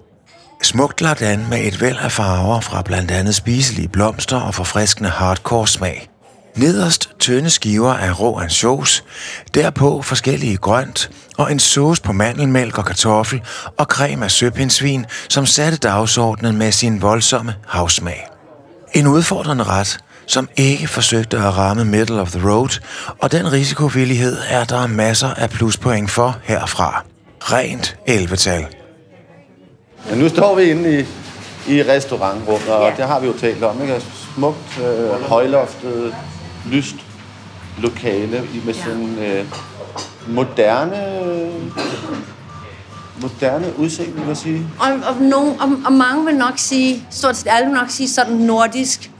[0.61, 5.09] Smukt lagt an med et væld af farver fra blandt andet spiselige blomster og forfriskende
[5.09, 6.10] hardcore smag.
[6.55, 9.03] Nederst tynde skiver af rå ansjos,
[9.53, 13.41] derpå forskellige grønt og en sauce på mandelmælk og kartoffel
[13.77, 18.27] og creme af søpindsvin, som satte dagsordenen med sin voldsomme havsmag.
[18.93, 22.79] En udfordrende ret, som ikke forsøgte at ramme middle of the road,
[23.21, 27.03] og den risikovillighed er der masser af pluspoint for herfra.
[27.41, 28.65] Rent 11-tal.
[30.09, 31.05] Men nu står vi inde i,
[31.75, 32.95] i restaurantrummet, og Ja.
[32.97, 34.01] det har vi jo talt om, ikke?
[34.35, 36.13] Smukt, øh, højloftet,
[36.65, 36.95] lyst
[37.77, 39.45] lokale med sådan øh,
[40.27, 41.51] moderne,
[43.21, 44.67] moderne udseende, vil jeg sige.
[44.79, 48.09] Og, og, nogen, og, og mange vil nok sige, stort set alle vil nok sige
[48.09, 49.11] sådan nordisk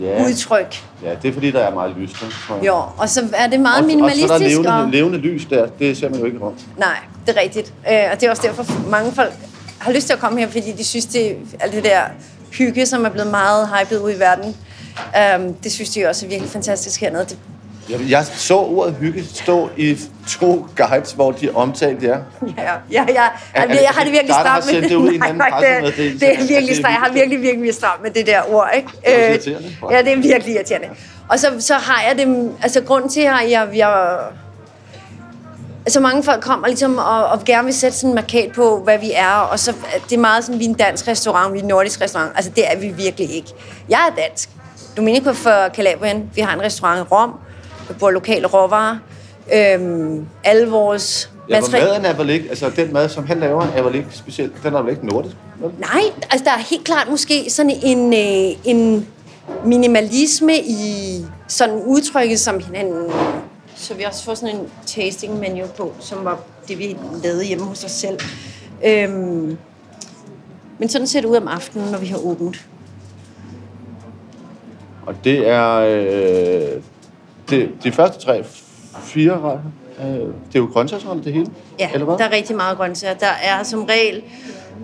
[0.00, 0.84] Ja, udtryk.
[1.02, 2.66] ja, det er fordi, der er meget tror jeg.
[2.66, 4.32] Jo, og så er det meget og, minimalistisk.
[4.32, 6.58] Og så er der levende, og, levende lys der, det ser man jo ikke rundt.
[6.78, 7.74] Nej, det er rigtigt.
[7.92, 9.32] Øh, og det er også derfor, mange folk
[9.78, 12.00] har lyst til at komme her, fordi de synes, det er alt det der
[12.52, 14.56] hygge, som er blevet meget hypet ud i verden.
[15.36, 17.24] Um, det synes de også er virkelig fantastisk hernede.
[17.24, 17.38] Det,
[17.90, 22.20] Jeg, jeg så ordet hygge stå i to guides, hvor de omtalte jer.
[22.58, 25.50] ja, ja, ja, er det jeg har det virkelig stramt med det ud Nej, nej,
[25.60, 26.92] det, det er Altså, det er virkelig stramt.
[26.92, 28.88] Jeg har virkelig, virkelig stramt med det der ord, ikke?
[29.04, 29.92] Det er Øh.
[29.92, 30.88] Ja, det er virkelig irriterende.
[31.28, 32.52] Og så, så har jeg det...
[32.62, 34.18] Altså, grunden til, at jeg, jeg
[35.88, 38.98] så mange folk kommer ligesom og, og gerne vil sætte sådan en markat på, hvad
[38.98, 39.74] vi er, og så
[40.10, 42.32] det er meget sådan, vi er en dansk restaurant, vi er en nordisk restaurant.
[42.36, 43.48] Altså, det er vi virkelig ikke.
[43.88, 44.50] Jeg er dansk.
[44.96, 46.30] Domenico for Calabrien.
[46.34, 47.32] Vi har en restaurant i Rom.
[47.88, 48.98] Vi bruger lokale råvarer.
[49.54, 53.62] Øhm, alle vores Ja, for maden er vel ikke, altså den mad, som han laver,
[53.76, 55.36] er vel ikke specielt, den er vel ikke nordisk?
[55.60, 55.70] vel?
[55.78, 59.06] Nej, altså der er helt klart måske sådan en, øh, en
[59.64, 63.10] minimalisme i sådan udtrykket, som han...
[63.76, 67.44] Så vi har også fået sådan en tasting menu på, som var det, vi lavede
[67.44, 68.18] hjemme hos os selv.
[68.86, 69.58] Øhm,
[70.78, 72.56] men sådan ser det ud om aftenen, når vi har åbent.
[75.06, 76.82] Og det er øh,
[77.50, 78.44] det, de første tre,
[79.02, 79.60] fire retter.
[80.00, 81.46] Øh, det er jo grøntsagsretter, det hele.
[81.78, 82.18] Ja, Eller hvad?
[82.18, 83.14] der er rigtig meget grøntsager.
[83.14, 84.22] Der er som regel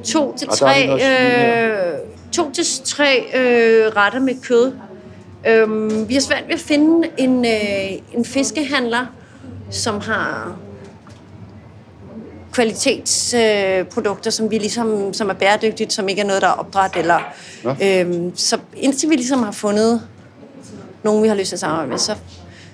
[0.05, 1.99] to til tre, øh,
[2.33, 4.73] to til tre øh, retter med kød.
[5.49, 9.07] Øhm, vi har svært ved at finde en, øh, en fiskehandler,
[9.71, 10.57] som har
[12.61, 16.97] kvalitetsprodukter, produkter, som vi ligesom, som er bæredygtigt, som ikke er noget, der er opdræt.
[16.97, 17.19] Eller,
[17.65, 17.75] Nå.
[17.83, 20.03] øhm, så indtil vi ligesom har fundet
[21.03, 22.15] nogen, vi har lyst til at samarbejde med, så,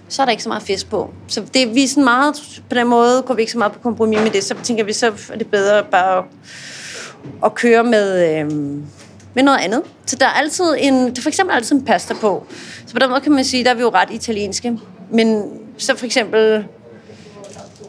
[0.09, 1.11] så er der ikke så meget fisk på.
[1.29, 3.79] Så det, vi er sådan meget, på den måde går vi ikke så meget på
[3.79, 6.25] kompromis med det, så tænker vi, så er det bedre bare at,
[7.44, 8.85] at køre med, øhm,
[9.35, 9.83] med noget andet.
[10.07, 12.46] Så der er altid en, der er for eksempel altid en pasta på.
[12.87, 14.79] Så på den måde kan man sige, der er vi jo ret italienske.
[15.11, 15.44] Men
[15.79, 16.64] så for eksempel,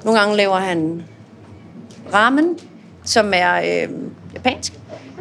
[0.04, 1.04] nogle gange laver han
[2.14, 2.60] ramen,
[3.06, 3.90] som er øh,
[4.34, 4.74] japansk.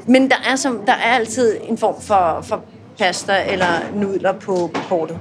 [0.06, 2.60] Men der er, som, der er altid en form for, for
[2.98, 5.18] pasta eller nudler på, på kortet.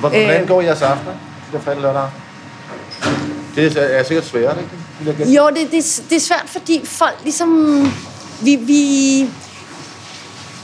[0.00, 0.48] Hvordan Øh.
[0.48, 2.10] går jeres aftener, de der fredag lørdag?
[3.54, 5.16] Det er, er sikkert sværere, ikke?
[5.18, 5.32] Gætte.
[5.32, 7.82] Jo, det, det, det er svært, fordi folk ligesom...
[8.42, 9.30] Vi, vi,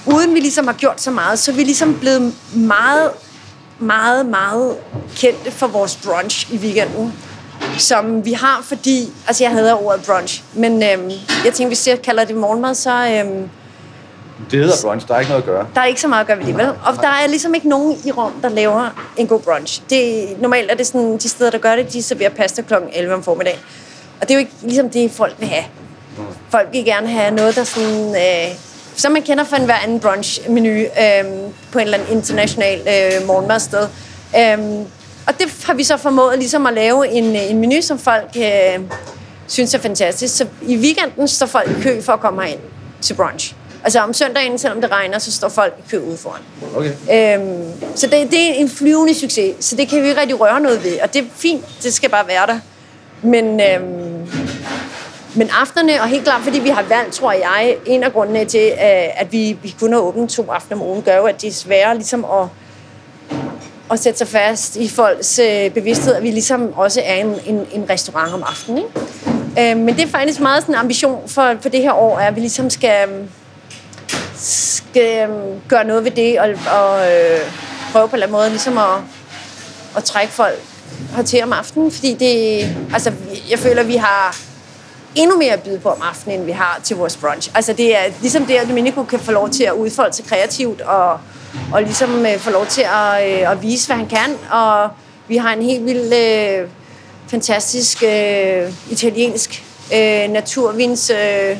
[0.07, 3.11] uden vi ligesom har gjort så meget, så er vi ligesom blevet meget,
[3.79, 4.77] meget, meget
[5.17, 7.13] kendte for vores brunch i weekenden.
[7.79, 9.13] Som vi har, fordi...
[9.27, 11.11] Altså, jeg hader ordet brunch, men øhm,
[11.45, 12.91] jeg tænkte, hvis jeg kalder det morgenmad, så...
[12.91, 13.49] Øhm,
[14.51, 15.67] Det hedder brunch, der er ikke noget at gøre.
[15.75, 16.67] der er ikke så meget at gøre ved det, vel?
[16.69, 19.83] Og der er ligesom ikke nogen i Rom, der laver en god brunch.
[19.91, 22.75] Det, normalt er det sådan, de steder, der gør det, de serverer pasta kl.
[22.93, 23.59] 11 om formiddagen.
[24.21, 25.65] Og det er jo ikke ligesom det, folk vil have.
[26.51, 28.17] Folk vil gerne have noget, der sådan...
[28.17, 28.55] Øh,
[28.97, 31.25] som man kender fra en hver anden brunch-menu øh,
[31.73, 33.89] på en eller anden international øh, morgenmadsted.
[34.37, 34.59] Øh,
[35.27, 38.81] og det har vi så formået ligesom at lave en, en menu, som folk øh,
[39.47, 40.37] synes er fantastisk.
[40.37, 42.61] Så i weekenden står folk i kø for at komme herind
[43.01, 43.55] til brunch.
[43.85, 46.41] Altså om søndagen, selvom det regner, så står folk i kø ude foran.
[46.77, 46.91] Okay.
[47.39, 50.61] Øhm, så det, det er en flyvende succes, så det kan vi ikke rigtig røre
[50.61, 51.01] noget ved.
[51.03, 52.59] Og det er fint, det skal bare være der.
[53.23, 54.29] Men, øhm,
[55.35, 58.67] men aftenerne, og helt klart, fordi vi har valgt, tror jeg, en af grundene til,
[58.73, 61.49] øh, at vi, vi kun har åbent to aftener om ugen, gør jo, at det
[61.49, 62.47] er sværere ligesom at,
[63.93, 67.67] at sætte sig fast i folks øh, bevidsthed, at vi ligesom også er en, en,
[67.73, 68.79] en restaurant om aftenen.
[68.79, 69.71] Ikke?
[69.71, 72.35] Øh, men det er faktisk meget sådan en ambition for, for det her år, at
[72.35, 73.25] vi ligesom skal, øh,
[74.37, 75.37] skal øh,
[75.69, 77.41] gøre noget ved det, og, og øh,
[77.93, 78.99] prøve på en eller anden måde ligesom at,
[79.97, 80.61] at trække folk
[81.17, 83.13] hertil om aftenen, fordi det, altså,
[83.51, 84.37] jeg føler, at vi har
[85.15, 87.51] endnu mere at byde på om aftenen, end vi har til vores brunch.
[87.55, 90.81] Altså det er ligesom det, at Domenico kan få lov til at udfolde sig kreativt,
[90.81, 91.21] og,
[91.73, 94.91] og ligesom øh, få lov til at, øh, at vise, hvad han kan, og
[95.29, 96.69] vi har en helt vild, øh,
[97.29, 101.57] fantastisk øh, italiensk øh, naturvins øh,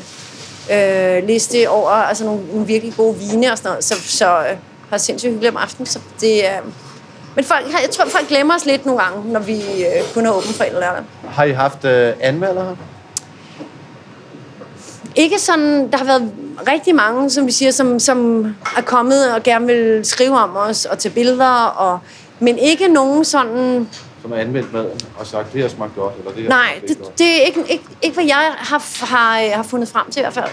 [0.71, 4.57] øh, liste over altså nogle, nogle virkelig gode vine og sådan noget, så, så øh,
[4.89, 6.57] har sindssygt hyggeligt om aftenen, så det er...
[6.57, 6.67] Øh,
[7.35, 10.31] men folk, jeg tror, folk glemmer os lidt nogle gange, når vi øh, kun er
[10.31, 11.03] åbent fredag eller lørdag.
[11.29, 12.65] Har I haft øh, anmeldere?
[12.65, 12.75] her?
[15.15, 16.31] Ikke sådan, der har været
[16.67, 18.45] rigtig mange, som vi siger, som, som
[18.77, 21.99] er kommet og gerne vil skrive om os og tage billeder, og,
[22.39, 23.87] men ikke nogen sådan,
[24.21, 26.89] Som har anmeldt maden og sagt, det her smagt godt, eller det her nej, det,
[26.89, 27.19] ikke godt?
[27.19, 30.33] det er ikke, ikke, ikke hvad jeg har, har, har fundet frem til i hvert
[30.33, 30.49] fald.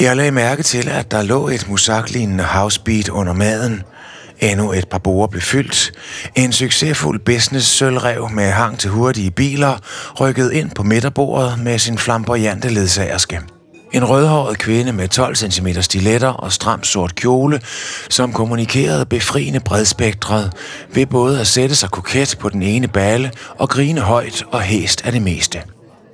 [0.00, 3.82] Jeg lagde mærke til, at der lå et musaklignende housebeat under maden.
[4.40, 5.92] Endnu et par borer blev fyldt.
[6.34, 9.78] En succesfuld business-sølvrev med hang til hurtige biler
[10.20, 13.40] rykkede ind på midterbordet med sin flamboyante ledsagerske.
[13.92, 17.60] En rødhåret kvinde med 12 cm stiletter og stram sort kjole,
[18.10, 20.52] som kommunikerede befriende bredspektret
[20.94, 25.06] ved både at sætte sig koket på den ene bale og grine højt og hæst
[25.06, 25.62] af det meste.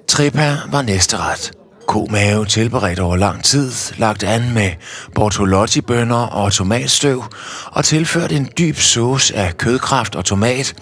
[0.08, 1.63] Trippa var næste ret.
[1.87, 4.70] Komave tilberedt over lang tid, lagt an med
[5.14, 7.25] bortolotti-bønner og tomatstøv,
[7.66, 10.75] og tilført en dyb sauce af kødkraft og tomat,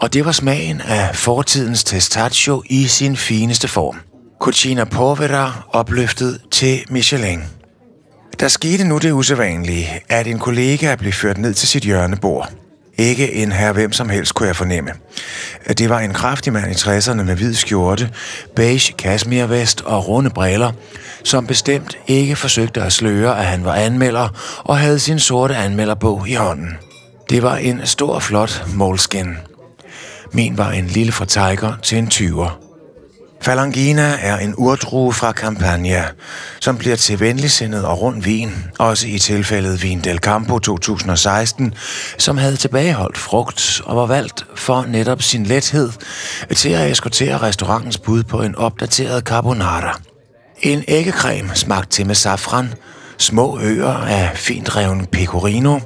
[0.00, 3.96] og det var smagen af fortidens testaccio i sin fineste form.
[4.40, 7.42] Cucina Povera opløftet til Michelin.
[8.40, 12.65] Der skete nu det usædvanlige, at en kollega blev ført ned til sit hjørnebord.
[12.98, 14.90] Ikke en her hvem som helst, kunne jeg fornemme.
[15.78, 18.10] Det var en kraftig mand i 60'erne med hvid skjorte,
[18.54, 20.72] beige kasmirvest og runde briller,
[21.24, 24.28] som bestemt ikke forsøgte at sløre, at han var anmelder
[24.64, 26.70] og havde sin sorte anmelderbog i hånden.
[27.30, 29.36] Det var en stor, flot moleskin.
[30.32, 32.65] Min var en lille fra Tiger til en 20'er.
[33.40, 36.04] Falangina er en urdrue fra Campania,
[36.60, 41.74] som bliver til venligsindet og rund vin, også i tilfældet Vin del Campo 2016,
[42.18, 45.90] som havde tilbageholdt frugt og var valgt for netop sin lethed
[46.56, 50.00] til at eskortere restaurantens bud på en opdateret carbonara.
[50.62, 52.74] En æggecreme smagt til med safran,
[53.18, 55.78] små øer af fint reven pecorino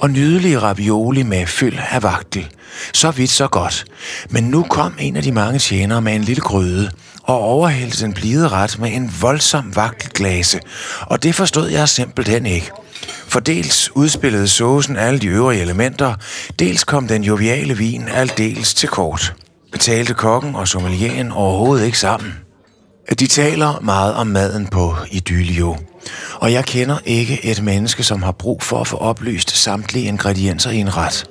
[0.00, 2.48] og nydelige ravioli med fyld af vagtel.
[2.94, 3.84] Så vidt, så godt.
[4.30, 6.90] Men nu kom en af de mange tjenere med en lille gryde
[7.22, 10.60] og overhældte den blide ret med en voldsom vagtelglase,
[11.00, 12.70] og det forstod jeg simpelthen ikke.
[13.26, 16.14] For dels udspillede såsen alle de øvrige elementer,
[16.58, 19.34] dels kom den joviale vin aldeles til kort.
[19.72, 22.34] Betalte kokken og sommelieren overhovedet ikke sammen.
[23.18, 25.76] De taler meget om maden på Idylio,
[26.34, 30.70] og jeg kender ikke et menneske, som har brug for at få oplyst samtlige ingredienser
[30.70, 31.24] i en ret.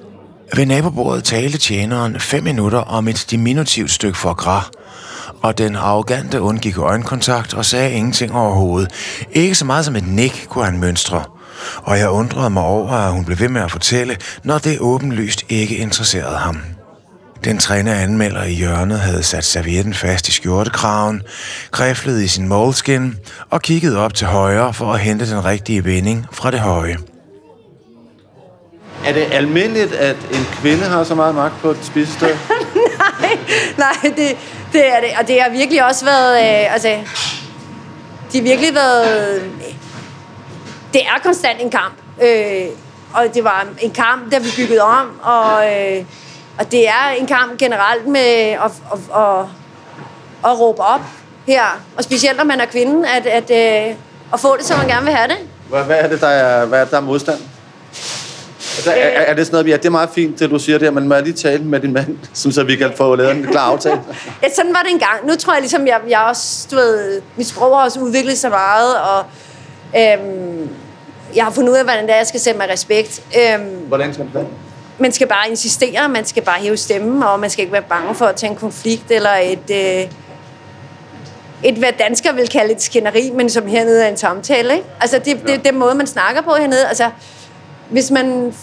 [0.56, 4.66] Ved nabobordet talte tjeneren fem minutter om et diminutivt stykke for gras,
[5.42, 8.92] og den arrogante undgik øjenkontakt og sagde ingenting overhovedet.
[9.32, 11.24] Ikke så meget som et nik kunne han mønstre.
[11.76, 15.46] Og jeg undrede mig over, at hun blev ved med at fortælle, når det åbenlyst
[15.50, 16.77] ikke interesserede ham.
[17.48, 21.24] Den træne anmelder i hjørnet havde sat servietten fast i skjortekraven,
[21.72, 23.16] griflede i sin moleskin
[23.50, 26.98] og kiggede op til højre for at hente den rigtige vending fra det høje.
[29.06, 32.28] Er det almindeligt, at en kvinde har så meget magt på et spisested?
[33.22, 33.38] nej,
[33.78, 34.38] nej, det,
[34.74, 35.10] det er det.
[35.20, 36.34] Og det har virkelig også været...
[36.38, 36.88] Øh, altså,
[38.32, 39.44] det har virkelig været...
[40.94, 41.94] Det er konstant en kamp.
[42.22, 42.66] Øh,
[43.14, 46.06] og det var en kamp, der vi byggede om, og, øh,
[46.60, 49.46] og det er en kamp generelt med at, at, at,
[50.46, 51.02] at råbe op
[51.48, 51.64] her.
[51.98, 53.96] Og specielt når man er kvinde, at, at, at, øh,
[54.34, 55.38] at få det, som man gerne vil have det.
[55.70, 57.40] Hvad, hvad er det, der er, hvad er, der er modstand?
[58.78, 60.92] Altså, er, er, det sådan noget, ja, det er meget fint, det du siger der,
[60.92, 62.18] men må jeg lige tale med din mand,
[62.54, 64.02] så vi kan få lavet en klar aftale?
[64.44, 65.28] ja, sådan var det engang.
[65.28, 68.50] Nu tror jeg ligesom, jeg, jeg også, du ved, mit sprog har også udviklet sig
[68.50, 69.26] meget, og
[69.98, 70.70] øhm,
[71.36, 73.24] jeg har fundet ud af, hvordan det er, jeg skal sætte mig respekt.
[73.38, 74.48] Øhm, hvordan skal det
[75.00, 78.16] Man skal bare insistere, man skal bare hæve stemmen, og man skal ikke være bange
[78.16, 79.72] for at tage en konflikt, eller et...
[79.72, 80.12] Øh,
[81.64, 84.86] et, hvad danskere vil kalde et skænderi, men som hernede er en samtale, ikke?
[85.02, 86.88] Altså, det, det, det er den måde, man snakker på hernede.
[86.88, 87.10] Altså,
[87.90, 88.54] hvis man,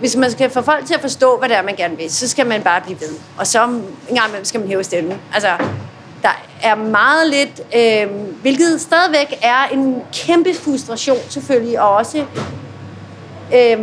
[0.00, 2.28] hvis man skal få folk til at forstå, hvad det er, man gerne vil, så
[2.28, 3.08] skal man bare blive ved.
[3.38, 5.20] Og så en gang imellem skal man hæve stemmen.
[5.34, 5.48] Altså,
[6.22, 8.10] der er meget lidt, øh,
[8.42, 12.24] hvilket stadigvæk er en kæmpe frustration selvfølgelig, og også,
[13.54, 13.78] øh,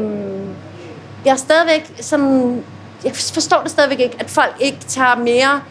[1.25, 2.63] jeg er stadigvæk sådan,
[3.03, 5.61] jeg forstår det stadigvæk ikke, at folk ikke tager mere,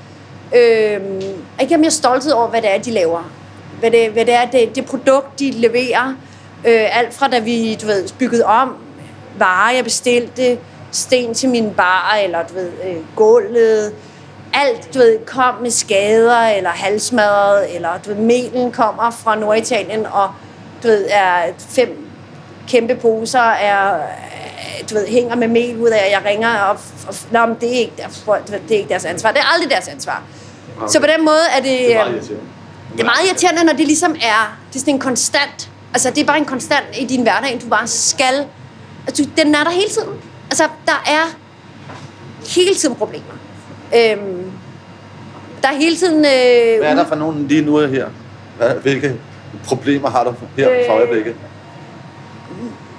[0.55, 1.23] øh,
[1.61, 3.31] ikke har mere stolthed over, hvad det er, de laver.
[3.81, 6.15] Hvad det, hvad det er, det, det produkt, de leverer.
[6.65, 8.77] Øh, alt fra da vi, du ved, byggede om,
[9.39, 10.59] varer, jeg bestilte,
[10.91, 13.95] sten til min bar, eller du ved, øh, gulvet,
[14.55, 20.07] alt, du ved, kom med skader, eller halsmadret, eller du ved, melen kommer fra Norditalien,
[20.07, 20.31] og
[20.83, 22.09] du ved, er fem
[22.69, 24.01] kæmpe poser, er,
[24.91, 26.77] du ved, hænger med mel ud af, jeg ringer, og,
[27.09, 27.93] og Nå, men det, er ikke,
[28.69, 29.33] det er ikke deres ansvar.
[29.33, 30.23] Det er aldrig deres ansvar.
[30.77, 30.89] Okay.
[30.89, 31.79] Så på den måde er det...
[31.79, 32.45] Det er meget øhm, irriterende.
[32.93, 36.19] Det er meget irriterende, når det ligesom er, det er sådan en konstant, altså det
[36.19, 38.47] er bare en konstant i din hverdag, du bare skal
[39.09, 40.09] Altså, den er der hele tiden.
[40.51, 41.37] Altså, der er
[42.57, 43.35] hele tiden problemer.
[43.97, 44.51] Øhm,
[45.63, 46.17] der er hele tiden...
[46.17, 48.09] Øh, Hvad er der for nogen lige nu her?
[48.83, 49.15] Hvilke
[49.65, 51.35] problemer har du her for øh, øjeblikket?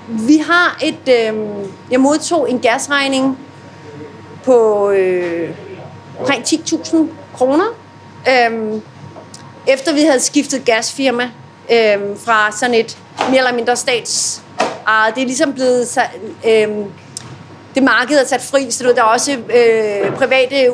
[0.10, 1.30] Vi har et...
[1.30, 1.40] Øh,
[1.92, 3.38] jeg modtog en gasregning
[4.44, 5.50] på øh,
[6.20, 6.98] omkring 10.000
[7.34, 7.66] kroner.
[8.28, 8.82] Øh,
[9.68, 11.24] efter vi havde skiftet gasfirma
[11.72, 12.98] øh, fra sådan et
[13.30, 14.42] mere eller mindre stats
[14.88, 15.16] ejet.
[15.16, 15.98] Det er ligesom blevet...
[16.46, 16.68] Øh,
[17.76, 20.72] det marked er sat fri, så der er også øh, private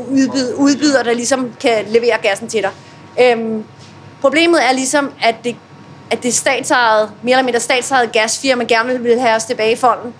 [0.57, 2.71] udbydere, der ligesom kan levere gassen til dig.
[3.21, 3.63] Øhm,
[4.21, 5.55] problemet er ligesom, at det,
[6.11, 10.13] at det statsejede, mere eller mindre statsejede gasfirma gerne vil have os tilbage i fonden.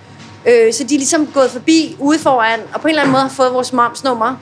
[0.46, 3.22] Øh, så de er ligesom gået forbi ude foran, og på en eller anden måde
[3.22, 4.36] har fået vores momsnummer.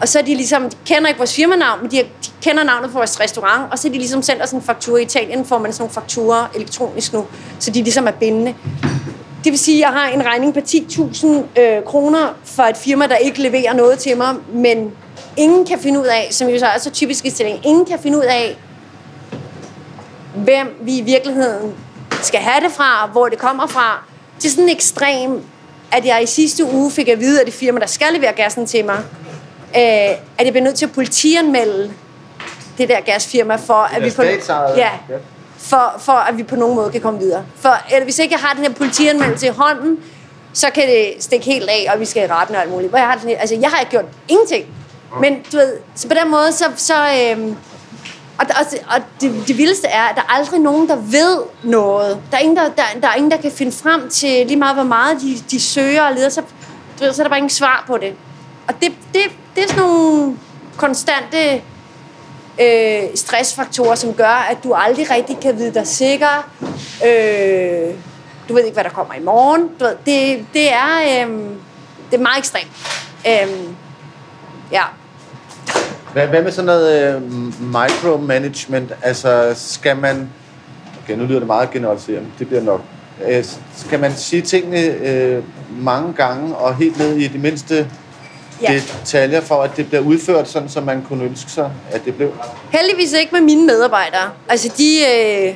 [0.00, 2.90] Og så er de ligesom, de kender ikke vores firmanavn, men de, de kender navnet
[2.90, 5.58] på vores restaurant, og så er de ligesom sendt os en faktura i Italien, får
[5.58, 7.26] man sådan nogle fakturer elektronisk nu,
[7.58, 8.54] så de ligesom er bindende.
[9.44, 13.06] Det vil sige, at jeg har en regning på 10.000 øh, kroner for et firma,
[13.06, 14.92] der ikke leverer noget til mig, men
[15.36, 17.98] ingen kan finde ud af, som jo så er så typisk i stilling, ingen kan
[17.98, 18.58] finde ud af,
[20.38, 21.74] hvem vi i virkeligheden
[22.22, 24.04] skal have det fra, hvor det kommer fra.
[24.36, 25.42] Det er sådan ekstrem,
[25.92, 28.66] at jeg i sidste uge fik at vide, at det firma, der skal levere gassen
[28.66, 28.98] til mig,
[29.76, 29.82] øh,
[30.38, 31.92] at jeg bliver nødt til at politianmelde
[32.78, 34.22] det der gasfirma, for at vi på,
[34.76, 34.90] ja,
[35.58, 37.44] for, for at vi på nogen måde kan komme videre.
[37.56, 39.98] For eller hvis ikke jeg har den her politianmeldelse i hånden,
[40.52, 42.90] så kan det stikke helt af, og vi skal i retten og alt muligt.
[42.90, 44.66] Hvor jeg, har den, altså, jeg har ikke gjort ingenting.
[45.20, 46.64] Men du ved, så på den måde, så...
[46.76, 47.56] så øhm,
[48.38, 48.66] og, og,
[48.96, 52.22] og det, det vildeste er, at der er aldrig nogen, der ved noget.
[52.30, 54.74] Der er ingen, der, der, der, er ingen, der kan finde frem til lige meget,
[54.76, 56.28] hvor meget de, de søger og leder.
[56.28, 58.14] Så, du ved, så er der bare ingen svar på det.
[58.68, 59.22] Og det, det,
[59.56, 60.36] det er sådan nogle
[60.76, 61.62] konstante
[62.60, 66.50] øh, stressfaktorer, som gør, at du aldrig rigtig kan vide dig sikker.
[67.06, 67.94] Øh,
[68.48, 69.68] Du ved ikke, hvad der kommer i morgen.
[69.80, 71.34] Du ved, det, det, er, øh,
[72.10, 72.70] det er meget ekstremt.
[73.26, 73.74] Øh,
[74.72, 74.82] ja.
[76.12, 77.22] Hvad, hvad med sådan noget øh,
[77.62, 78.92] micromanagement?
[79.02, 80.30] Altså, skal man...
[81.04, 82.28] Okay, nu lyder det meget generaliserende.
[82.38, 82.80] Det bliver nok.
[83.28, 83.44] Øh,
[83.76, 87.90] skal man sige tingene øh, mange gange og helt ned i de mindste
[88.62, 88.80] Ja.
[89.00, 92.32] detaljer, for at det bliver udført sådan, som man kunne ønske sig, at det blev?
[92.70, 94.30] Heldigvis ikke med mine medarbejdere.
[94.48, 95.54] Altså, de, øh,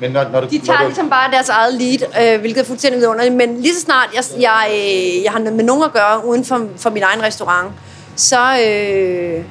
[0.00, 2.60] Men når, når du, de når tager du, ligesom bare deres eget lead, øh, hvilket
[2.60, 3.34] er fuldstændig vidunderligt.
[3.34, 6.68] Men lige så snart jeg, jeg, øh, jeg har med nogen at gøre uden for,
[6.76, 7.72] for min egen restaurant,
[8.16, 9.44] så, øh,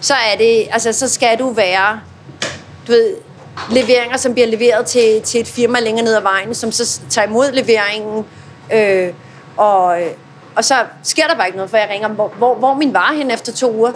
[0.00, 2.00] så er det, altså, så skal du være,
[2.86, 3.14] du ved,
[3.70, 7.28] leveringer, som bliver leveret til, til et firma længere ned ad vejen, som så tager
[7.28, 8.24] imod leveringen,
[8.72, 9.12] øh,
[9.56, 9.98] og,
[10.56, 13.16] og så sker der bare ikke noget, for jeg ringer, hvor, hvor, hvor min vare
[13.16, 13.92] hen efter to uger?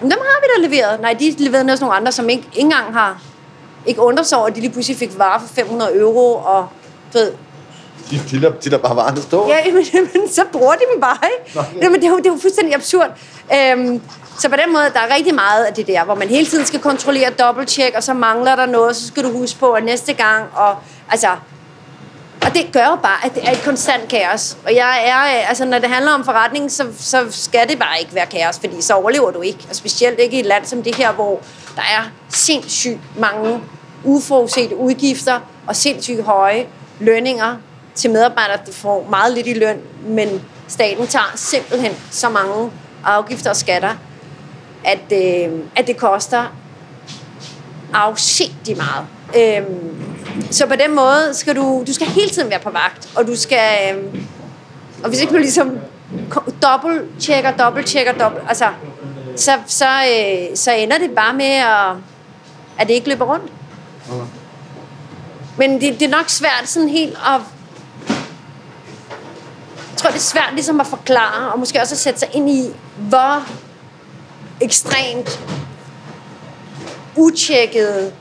[0.00, 1.00] Men dem har vi da leveret.
[1.00, 3.22] Nej, de leverede ned hos nogle andre, som ikke, ikke engang har
[3.86, 6.68] ikke undrer sig over, at de lige pludselig fik varer for 500 euro, og
[7.12, 7.32] du ved,
[8.10, 9.48] de, de, lader, de lader bare varerne stå.
[9.48, 11.68] ja, men, men så bruger de dem bare, ikke?
[11.82, 13.10] Jamen, det, er jo, det er jo fuldstændig absurd.
[13.54, 14.02] Øhm,
[14.38, 16.66] så på den måde, der er rigtig meget af det der, hvor man hele tiden
[16.66, 20.12] skal kontrollere dobbelttjek, og så mangler der noget, så skal du huske på, at næste
[20.12, 20.76] gang, og
[21.10, 21.28] altså,
[22.42, 24.56] og det gør jo bare, at det er et konstant kaos.
[24.66, 28.14] Og jeg er, altså når det handler om forretning, så, så skal det bare ikke
[28.14, 29.66] være kaos, fordi så overlever du ikke.
[29.70, 31.40] Og specielt ikke i et land som det her, hvor
[31.76, 33.60] der er sindssygt mange
[34.04, 36.66] uforudsete udgifter og sindssygt høje
[37.00, 37.56] lønninger
[37.94, 42.70] til medarbejdere, der får meget lidt i løn, men staten tager simpelthen så mange
[43.04, 43.94] afgifter og skatter,
[44.84, 46.44] at, øh, at det koster
[47.94, 49.06] afsindig meget.
[49.36, 50.04] Øhm,
[50.50, 53.36] så på den måde skal du, du skal hele tiden være på vagt, og du
[53.36, 54.26] skal, øhm,
[55.02, 55.78] og hvis ikke du ligesom
[56.62, 58.68] dobbelt-tjekker, dobbelt-tjekker, dobbelt, altså,
[59.36, 61.96] så, så, øh, så ender det bare med, at,
[62.78, 63.52] at det ikke løber rundt.
[65.56, 67.40] Men det, det er nok svært sådan helt at...
[69.92, 72.50] Jeg tror, det er svært ligesom at forklare, og måske også at sætte sig ind
[72.50, 72.66] i,
[72.96, 73.46] hvor
[74.60, 75.40] ekstremt
[77.16, 78.12] utjekkede,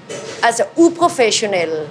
[0.43, 1.89] altså uprofessionelle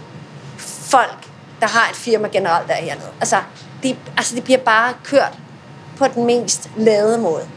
[0.91, 1.27] folk,
[1.61, 3.09] der har et firma generelt der er hernede.
[3.21, 3.37] Altså,
[3.83, 5.39] det, altså, det bliver bare kørt
[5.99, 7.49] på den mest lade måde.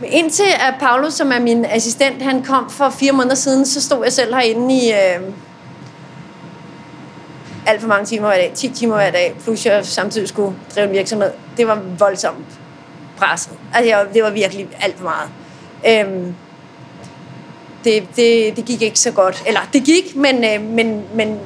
[0.00, 3.82] Men indtil at Paolo, som er min assistent, han kom for fire måneder siden, så
[3.82, 5.32] stod jeg selv herinde i øh,
[7.66, 8.52] alt for mange timer hver dag.
[8.54, 11.30] 10 timer hver dag, plus jeg samtidig skulle drive en virksomhed.
[11.56, 12.46] Det var voldsomt
[13.18, 13.52] presset.
[13.74, 15.30] Altså, jeg, det var virkelig alt for meget.
[15.88, 16.34] Øhm,
[17.84, 19.42] det, det, det gik ikke så godt.
[19.46, 21.38] Eller, det gik, men, øh, men, men,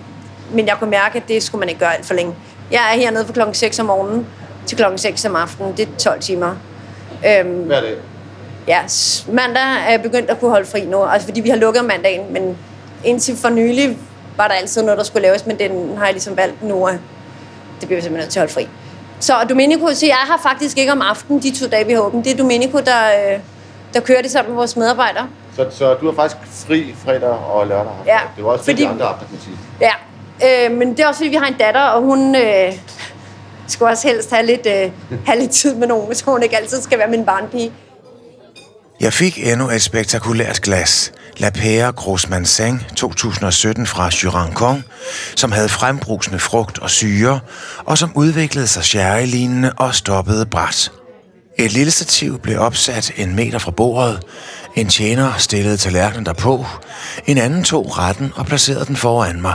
[0.53, 2.35] men jeg kunne mærke, at det skulle man ikke gøre alt for længe.
[2.70, 4.26] Jeg er hernede fra klokken 6 om morgenen
[4.66, 5.76] til klokken 6 om aftenen.
[5.76, 6.57] Det er 12 timer.
[7.26, 7.95] Øhm, Hver dag.
[8.68, 8.80] Ja,
[9.28, 12.32] mandag er jeg begyndt at kunne holde fri nu, altså fordi vi har lukket mandagen,
[12.32, 12.57] men
[13.05, 13.99] indtil for nylig
[14.37, 16.95] var der altid noget, der skulle laves, men den har jeg ligesom valgt nu, at
[17.80, 18.68] det bliver simpelthen nødt til at holde fri.
[19.20, 22.24] Så Domenico, så jeg har faktisk ikke om aftenen de to dage, vi har åbent.
[22.24, 23.39] Det er Domenico, der, øh,
[23.95, 25.28] der kører det sammen med vores medarbejdere.
[25.57, 26.36] Så, så du har faktisk
[26.66, 27.92] fri fredag og lørdag.
[28.07, 28.82] Ja, Det var også fordi...
[28.82, 29.57] de andre aftener, kan man sige.
[29.80, 32.72] Ja, øh, men det er også fordi, vi har en datter, og hun øh,
[33.66, 34.90] skulle også helst have lidt, øh,
[35.26, 37.72] have lidt tid med nogen, så hun ikke altid skal være min barnpige.
[39.01, 41.12] Jeg fik endnu et spektakulært glas.
[41.36, 44.84] La Père Gros Manseng 2017 fra Jurancon,
[45.36, 47.40] som havde frembrusende frugt og syre,
[47.84, 50.90] og som udviklede sig sherry-lignende og stoppede bræt.
[51.59, 54.20] Et lille stativ blev opsat en meter fra bordet.
[54.74, 56.66] En tjener stillede tallerkenen derpå.
[57.26, 59.55] En anden tog retten og placerede den foran mig.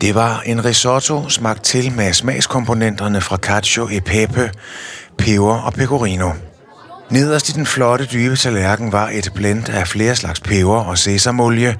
[0.00, 4.50] Det var en risotto smagt til med smagskomponenterne fra cacio e pepe,
[5.18, 6.30] peber og pecorino.
[7.10, 11.76] Nederst i den flotte dybe tallerken var et blend af flere slags peber og sesamolie,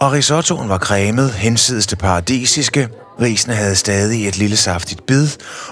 [0.00, 2.88] og risottoen var cremet hensides det paradisiske.
[3.20, 5.28] Risene havde stadig et lille saftigt bid,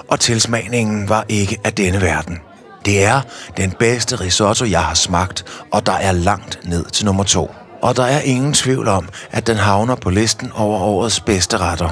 [0.07, 2.37] og tilsmagningen var ikke af denne verden.
[2.85, 3.21] Det er
[3.57, 7.51] den bedste risotto, jeg har smagt, og der er langt ned til nummer to.
[7.81, 11.89] Og der er ingen tvivl om, at den havner på listen over årets bedste retter.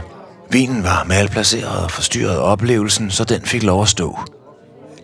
[0.51, 4.19] Vinen var malplaceret og forstyrrede oplevelsen, så den fik lov at stå.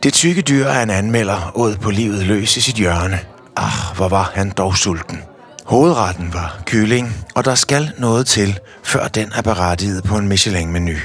[0.04, 3.20] Det tykke dyr af en anmelder åd på livet løs i sit hjørne.
[3.56, 5.22] Ah, hvor var han dog sulten.
[5.66, 10.98] Hovedretten var kylling, og der skal noget til, før den er berettiget på en Michelin-menu.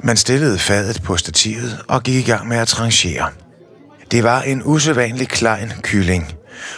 [0.00, 3.28] Man stillede fadet på stativet og gik i gang med at trangere.
[4.12, 6.34] Det var en usædvanlig klein kylling,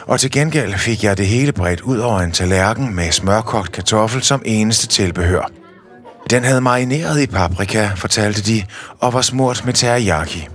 [0.07, 4.23] og til gengæld fik jeg det hele bredt ud over en tallerken med smørkogt kartoffel
[4.23, 5.51] som eneste tilbehør.
[6.31, 8.63] Den havde marineret i paprika, fortalte de,
[9.01, 10.49] og var smurt med teriyaki.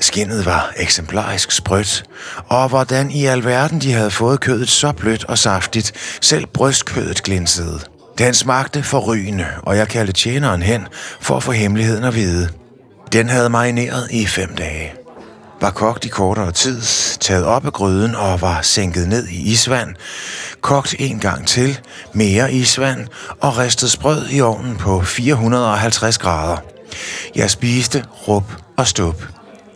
[0.00, 2.04] Skinnet var eksemplarisk sprødt,
[2.46, 7.80] og hvordan i alverden de havde fået kødet så blødt og saftigt, selv brystkødet glinsede.
[8.18, 10.86] Den smagte forrygende, og jeg kaldte tjeneren hen
[11.20, 12.48] for at få hemmeligheden at vide.
[13.12, 14.97] Den havde marineret i fem dage.
[15.60, 16.80] Var kogt i kortere tid,
[17.20, 19.94] taget op af gryden og var sænket ned i isvand.
[20.60, 21.80] Kogt en gang til,
[22.12, 23.06] mere isvand
[23.40, 26.56] og ristet sprød i ovnen på 450 grader.
[27.34, 29.22] Jeg spiste rup og stup.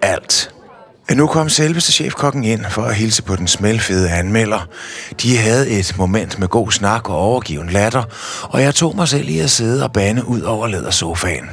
[0.03, 0.51] Alt.
[1.11, 4.69] Nu kom selveste chefkokken ind for at hilse på den smelfede anmelder.
[5.23, 8.03] De havde et moment med god snak og overgiven latter,
[8.43, 11.51] og jeg tog mig selv i at sidde og bane ud over lædersofaen.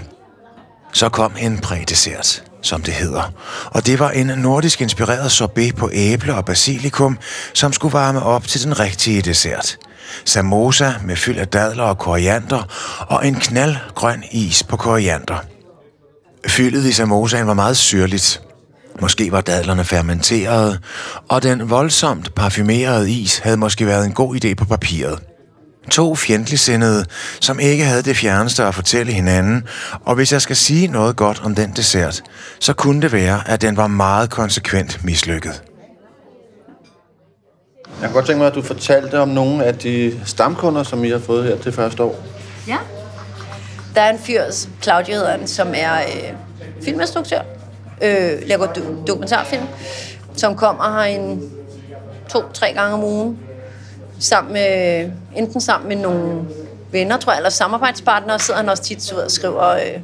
[0.94, 3.34] Så kom en prædessert, som det hedder.
[3.66, 7.18] Og det var en nordisk inspireret sorbet på æble og basilikum,
[7.53, 9.78] som skulle varme op til den rigtige dessert.
[10.26, 12.64] Samosa med fyld af dadler og koriander,
[13.07, 15.38] og en knaldgrøn is på koriander.
[16.47, 18.41] Fyldet i samosaen var meget syrligt.
[19.01, 20.80] Måske var dadlerne fermenterede,
[21.30, 25.20] og den voldsomt parfumerede is havde måske været en god idé på papiret.
[25.90, 27.06] To fjendtligsindede,
[27.42, 29.68] som ikke havde det fjerneste at fortælle hinanden,
[30.06, 32.24] og hvis jeg skal sige noget godt om den dessert,
[32.60, 35.64] så kunne det være, at den var meget konsekvent mislykket.
[38.02, 41.10] Jeg kunne godt tænke mig, at du fortalte om nogle af de stamkunder, som I
[41.10, 42.24] har fået her til første år.
[42.68, 42.78] Ja.
[43.96, 44.44] Der er en fyr,
[44.82, 46.34] Claudio hedder han, som er øh,
[46.84, 47.42] filminstruktør,
[48.02, 49.64] øh, laver do- dokumentarfilm,
[50.36, 51.52] som kommer her en
[52.30, 53.40] to-tre gange om ugen,
[54.20, 56.45] sammen med, enten sammen med nogle
[56.91, 60.01] venner, tror jeg, eller samarbejdspartnere, sidder han også tit så ved, og skriver, øh,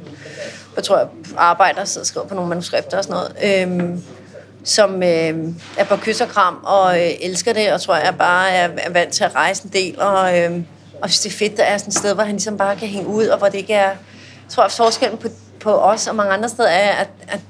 [0.76, 1.06] jeg tror jeg,
[1.36, 3.98] arbejder, sidder og skriver på nogle manuskripter og sådan noget, øh,
[4.64, 8.50] som øh, er på kys og kram, og øh, elsker det, og tror jeg bare
[8.50, 10.60] er, er vant til at rejse en del, og, øh,
[11.02, 12.88] og synes, det er fedt, der er sådan et sted, hvor han ligesom bare kan
[12.88, 13.96] hænge ud, og hvor det ikke er, jeg
[14.48, 15.28] tror, at forskellen på,
[15.60, 17.40] på os og mange andre steder er, at, at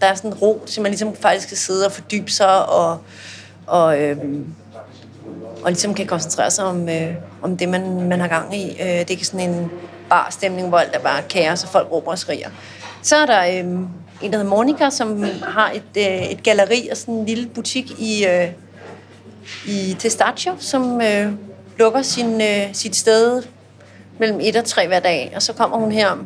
[0.00, 2.98] der er sådan en ro, så man ligesom faktisk kan sidde og fordybe sig, og,
[3.66, 4.16] og øh,
[5.64, 8.70] og ligesom kan koncentrere sig om, øh, om det, man, man har gang i.
[8.70, 9.70] Øh, det er ikke sådan en
[10.08, 12.48] bar stemning, hvor alt er bare kaos, og folk råber og skriger.
[13.02, 13.64] Så er der øh,
[14.22, 17.90] en, der hedder Monika, som har et, øh, et galleri og sådan en lille butik
[17.90, 18.48] i, øh,
[19.66, 21.32] i Testaccio, som øh,
[21.78, 23.42] lukker sin, øh, sit sted
[24.18, 25.32] mellem et og tre hver dag.
[25.36, 26.16] Og så kommer hun her,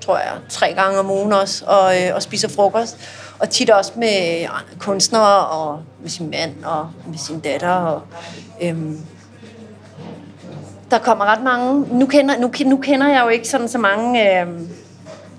[0.00, 2.96] tror jeg, tre gange om ugen også, og, øh, og spiser frokost.
[3.40, 4.46] Og tit også med
[4.78, 7.72] kunstnere, og med sin mand, og med sin datter.
[7.72, 8.02] Og,
[8.62, 9.00] øhm,
[10.90, 11.98] der kommer ret mange...
[11.98, 14.68] Nu kender, nu, nu kender jeg jo ikke sådan så mange øhm,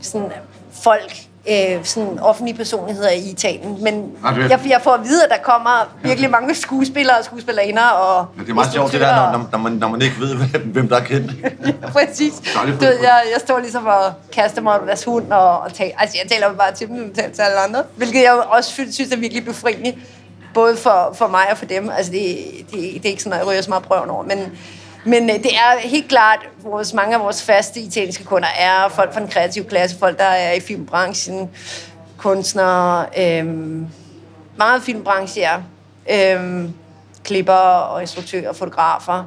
[0.02, 0.32] sådan
[0.72, 4.12] folk, øh, sådan offentlige personligheder i Italien, men
[4.50, 8.46] jeg, jeg får at vide, at der kommer virkelig mange skuespillere og skuespillerinder og Men
[8.46, 10.96] det er meget sjovt det der, når, når, man, når man ikke ved, hvem, der
[10.98, 11.32] er kendt.
[11.42, 12.34] ja, præcis.
[12.80, 16.18] Du, jeg, jeg står ligesom og kaster mig over deres hund, og, og taler, altså
[16.24, 19.18] jeg taler bare til dem, taler til alle andre, hvilket jeg også synes synes er
[19.18, 19.94] virkelig befriende,
[20.54, 21.90] både for, for mig og for dem.
[21.90, 22.38] Altså det,
[22.72, 24.52] det, det er ikke sådan, at jeg ryger så meget prøven over, men,
[25.06, 29.14] men øh, det er helt klart, vores, mange af vores faste italienske kunder er folk
[29.14, 31.50] fra den kreative klasse, folk, der er i filmbranchen,
[32.18, 33.46] kunstnere, øh,
[34.58, 35.58] meget filmbranche, ja.
[36.36, 36.70] Øh,
[37.24, 39.24] klipper og instruktører og fotografer.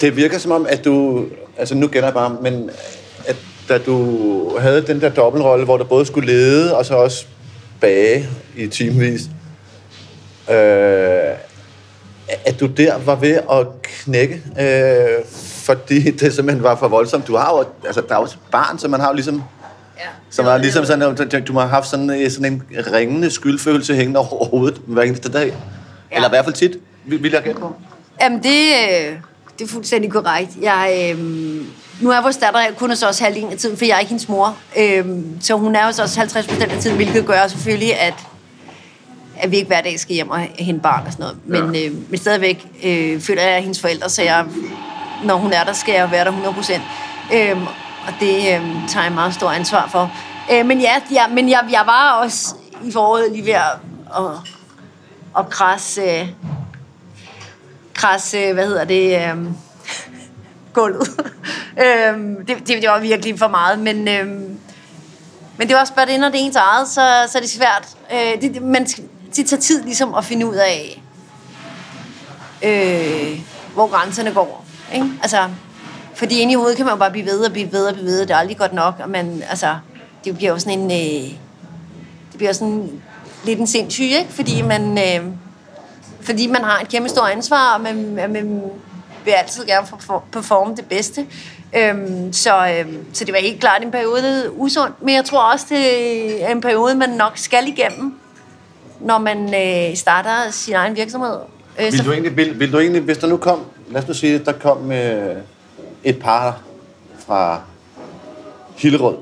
[0.00, 1.24] Det virker som om, at du...
[1.58, 2.70] Altså, nu gælder jeg bare, men
[3.26, 3.36] at
[3.68, 7.26] da du havde den der dobbeltrolle, hvor du både skulle lede og så også
[7.80, 9.20] bage i timevis,
[10.50, 10.56] øh,
[12.44, 15.24] at du der var ved at knække, øh,
[15.64, 17.26] fordi det simpelthen var for voldsomt.
[17.26, 19.42] Du har jo, altså, der er jo et barn, så man har jo ligesom
[19.98, 20.04] Ja.
[20.30, 22.62] som er ligesom sådan, du må have haft sådan, øh, sådan en
[22.92, 25.46] ringende skyldfølelse hængende over hovedet hver eneste dag.
[25.46, 26.16] Ja.
[26.16, 27.74] Eller i hvert fald tit, vil jeg gætte på.
[28.20, 29.16] Jamen, det, øh,
[29.58, 30.50] det er fuldstændig korrekt.
[30.62, 31.18] Jeg, øh,
[32.00, 34.28] nu er vores datter kun hos os halvdelen af tiden, for jeg er ikke hendes
[34.28, 34.56] mor.
[34.78, 35.04] Øh,
[35.40, 38.14] så hun er hos os 50 procent af tiden, hvilket gør selvfølgelig, at,
[39.42, 41.38] at vi ikke hver dag skal hjem og hente barn og sådan noget.
[41.72, 44.44] Men, øh, men stadigvæk øh, føler jeg hendes forældre, så jeg,
[45.24, 46.82] når hun er der, skal jeg være der 100 procent.
[47.34, 47.56] Øh,
[48.06, 50.12] og det øh, tager jeg meget stor ansvar for.
[50.52, 53.76] Øh, men ja, ja men jeg, jeg var også i foråret lige ved at,
[54.16, 54.32] at,
[55.38, 56.02] at krasse...
[56.02, 56.28] Øh,
[58.00, 59.54] krasse, hvad hedder det, øhm,
[60.72, 61.08] gulvet.
[61.84, 64.58] øhm, det, det, det var virkelig for meget, men, øhm,
[65.56, 67.50] men det var også bare det, når det er ens eget, så, så er det
[67.50, 67.88] svært.
[68.12, 68.86] Øh, det, man,
[69.36, 71.02] det tager tid ligesom at finde ud af,
[72.62, 73.40] øh,
[73.74, 74.64] hvor grænserne går.
[74.94, 75.06] Ikke?
[75.22, 75.48] Altså,
[76.14, 78.06] fordi inde i hovedet kan man jo bare blive ved og blive ved og blive
[78.06, 79.76] ved, og det er aldrig godt nok, og man, altså,
[80.24, 81.30] det bliver jo sådan en, øh,
[82.30, 83.00] det bliver sådan
[83.44, 84.26] lidt en sindssyg, ikke?
[84.28, 85.26] Fordi man, øh,
[86.20, 88.62] fordi man har et kæmpe stort ansvar, og man, man,
[89.24, 89.86] vil altid gerne
[90.32, 91.26] performe det bedste.
[91.76, 95.66] Øhm, så, øhm, så det var helt klart en periode usundt, men jeg tror også,
[95.68, 98.19] det er en periode, man nok skal igennem,
[99.00, 101.36] når man øh, starter sin egen virksomhed.
[101.78, 104.08] Øh, Vil så- du, egentlig, vil, vil du egentlig, hvis der nu kom, lad os
[104.08, 105.36] nu sige, der kom øh,
[106.04, 106.60] et par
[107.26, 107.60] fra
[108.76, 109.14] Hillerød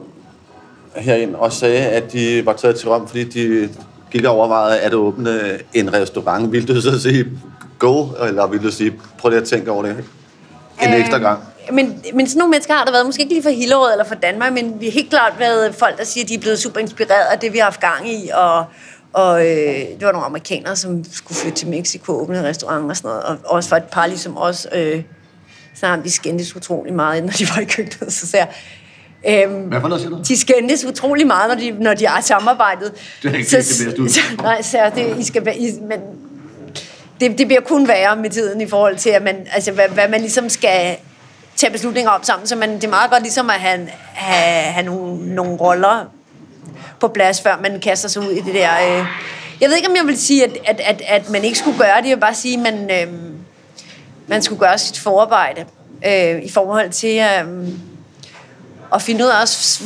[0.96, 3.68] herind og sagde, at de var taget til Rom, fordi de
[4.10, 5.40] gik og overvejede at åbne
[5.74, 6.52] en restaurant.
[6.52, 7.24] Vil du så sige
[7.78, 9.96] go, eller vil du sige, prøv lige at tænke over det
[10.82, 11.38] en Øh, ekstra gang?
[11.72, 14.14] Men, men sådan nogle mennesker har der været, måske ikke lige fra Hillerød eller fra
[14.14, 16.80] Danmark, men vi har helt klart været folk, der siger, at de er blevet super
[16.80, 18.64] inspireret af det, vi har haft gang i, og,
[19.12, 22.90] og øh, det var nogle amerikanere, som skulle flytte til Mexico og åbne en restaurant
[22.90, 25.02] og sådan noget, og også for et par ligesom os, øh,
[25.82, 28.46] har vi skændtes utrolig meget, når de var i køkkenet, så sagde
[29.24, 30.22] jeg, øhm, Hvad for noget siger du?
[30.28, 32.92] de skændes utrolig meget, når de, når de har samarbejdet.
[33.22, 36.00] Det er ikke så, det bedste så, nej, så det, I skal, I, men
[37.20, 40.08] det, det bliver kun værre med tiden i forhold til, at man, altså, hvad, hvad
[40.08, 40.96] man ligesom skal
[41.56, 42.46] tage beslutninger om sammen.
[42.46, 46.06] Så man, det er meget godt ligesom at have, have, have nogle, nogle roller
[47.00, 48.98] på plads, før man kaster sig ud i det der...
[48.98, 49.06] Øh.
[49.60, 51.96] Jeg ved ikke, om jeg vil sige, at, at, at, at man ikke skulle gøre
[52.02, 52.08] det.
[52.08, 53.14] Jeg vil bare sige, at man, øh,
[54.26, 55.64] man skulle gøre sit forarbejde
[56.06, 57.18] øh, i forhold til...
[57.18, 57.68] Øh,
[58.90, 59.82] og finde ud af også,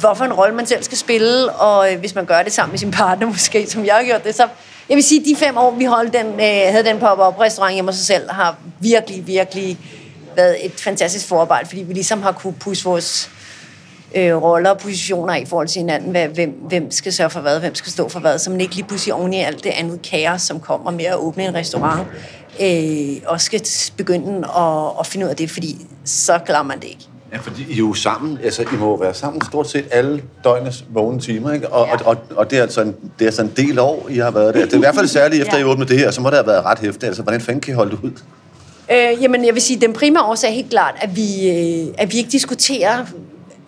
[0.00, 2.78] hvorfor en rolle man selv skal spille, og øh, hvis man gør det sammen med
[2.78, 4.48] sin partner måske, som jeg har gjort det, så
[4.88, 7.74] jeg vil sige, at de fem år, vi holdt den, øh, havde den pop-up restaurant
[7.74, 9.78] hjemme hos os selv, har virkelig, virkelig
[10.36, 13.30] været et fantastisk forarbejde, fordi vi ligesom har kunne pusse vores
[14.16, 17.60] øh, roller og positioner i forhold til hinanden, hvad, hvem, hvem skal sørge for hvad,
[17.60, 20.02] hvem skal stå for hvad, så man ikke lige pludselig oven i alt det andet
[20.10, 22.06] kaos, som kommer med at åbne en restaurant,
[22.62, 23.60] øh, og skal
[23.96, 27.04] begynde at, at finde ud af det, fordi så klarer man det ikke.
[27.32, 30.84] Ja, fordi I er jo sammen, altså I må være sammen stort set alle døgnets
[30.90, 31.68] vågne timer, ikke?
[31.68, 31.92] Og, Ja.
[31.94, 32.88] og, og, og det er altså en,
[33.18, 34.64] det er altså en del år, I har været der.
[34.64, 35.62] Det er i hvert fald særligt efter, Ja.
[35.62, 37.04] I åbnede det her, så må det have været ret hæftigt.
[37.04, 38.10] Altså, hvordan fanden kan I holde det ud?
[38.92, 42.12] Øh, jamen, jeg vil sige, den primære årsag er helt klart, at vi, øh, at
[42.12, 43.04] vi ikke diskuterer,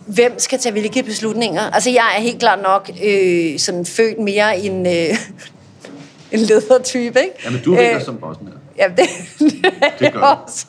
[0.08, 1.62] hvem skal tage hvilke beslutninger.
[1.62, 4.92] Altså, jeg er helt klart nok øh, sådan født mere en, øh,
[6.32, 7.34] en ledertype, ikke?
[7.44, 8.54] Jamen, du Øh, som bossen her.
[8.78, 9.08] Ja, det,
[10.00, 10.26] Det gør du.
[10.26, 10.66] også.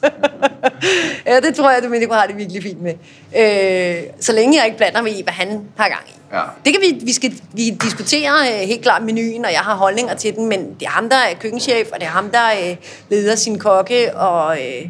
[1.26, 2.94] ja, det tror jeg, at Domenico har det virkelig fint med.
[3.38, 6.12] Øh, så længe jeg ikke blander mig i, hvad han har gang i.
[6.34, 6.42] Ja.
[6.66, 10.16] Det kan vi, vi skal vi diskutere øh, helt klart menuen, og jeg har holdninger
[10.16, 12.76] til den, men det er ham, der er køkkenchef, og det er ham, der øh,
[13.10, 14.90] leder sin kokke, og, øh,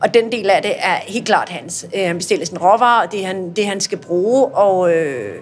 [0.00, 1.86] og den del af det er helt klart hans.
[1.94, 5.34] Øh, han bestiller sin råvarer, og det han, det han skal bruge, og, øh,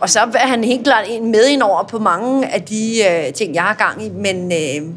[0.00, 3.54] og så er han helt klart med ind over på mange af de øh, ting,
[3.54, 4.52] jeg har gang i, men...
[4.52, 4.94] Øh,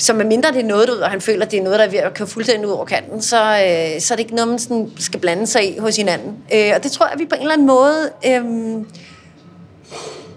[0.00, 1.90] som er mindre det er noget, og han føler, at det er noget, der er
[1.90, 4.58] ved at køre fuldstændig ud over kanten, så, øh, så er det ikke noget, man
[4.58, 6.36] sådan skal blande sig i hos hinanden.
[6.54, 8.10] Øh, og det tror jeg, at vi på en eller anden måde...
[8.26, 8.44] Øh,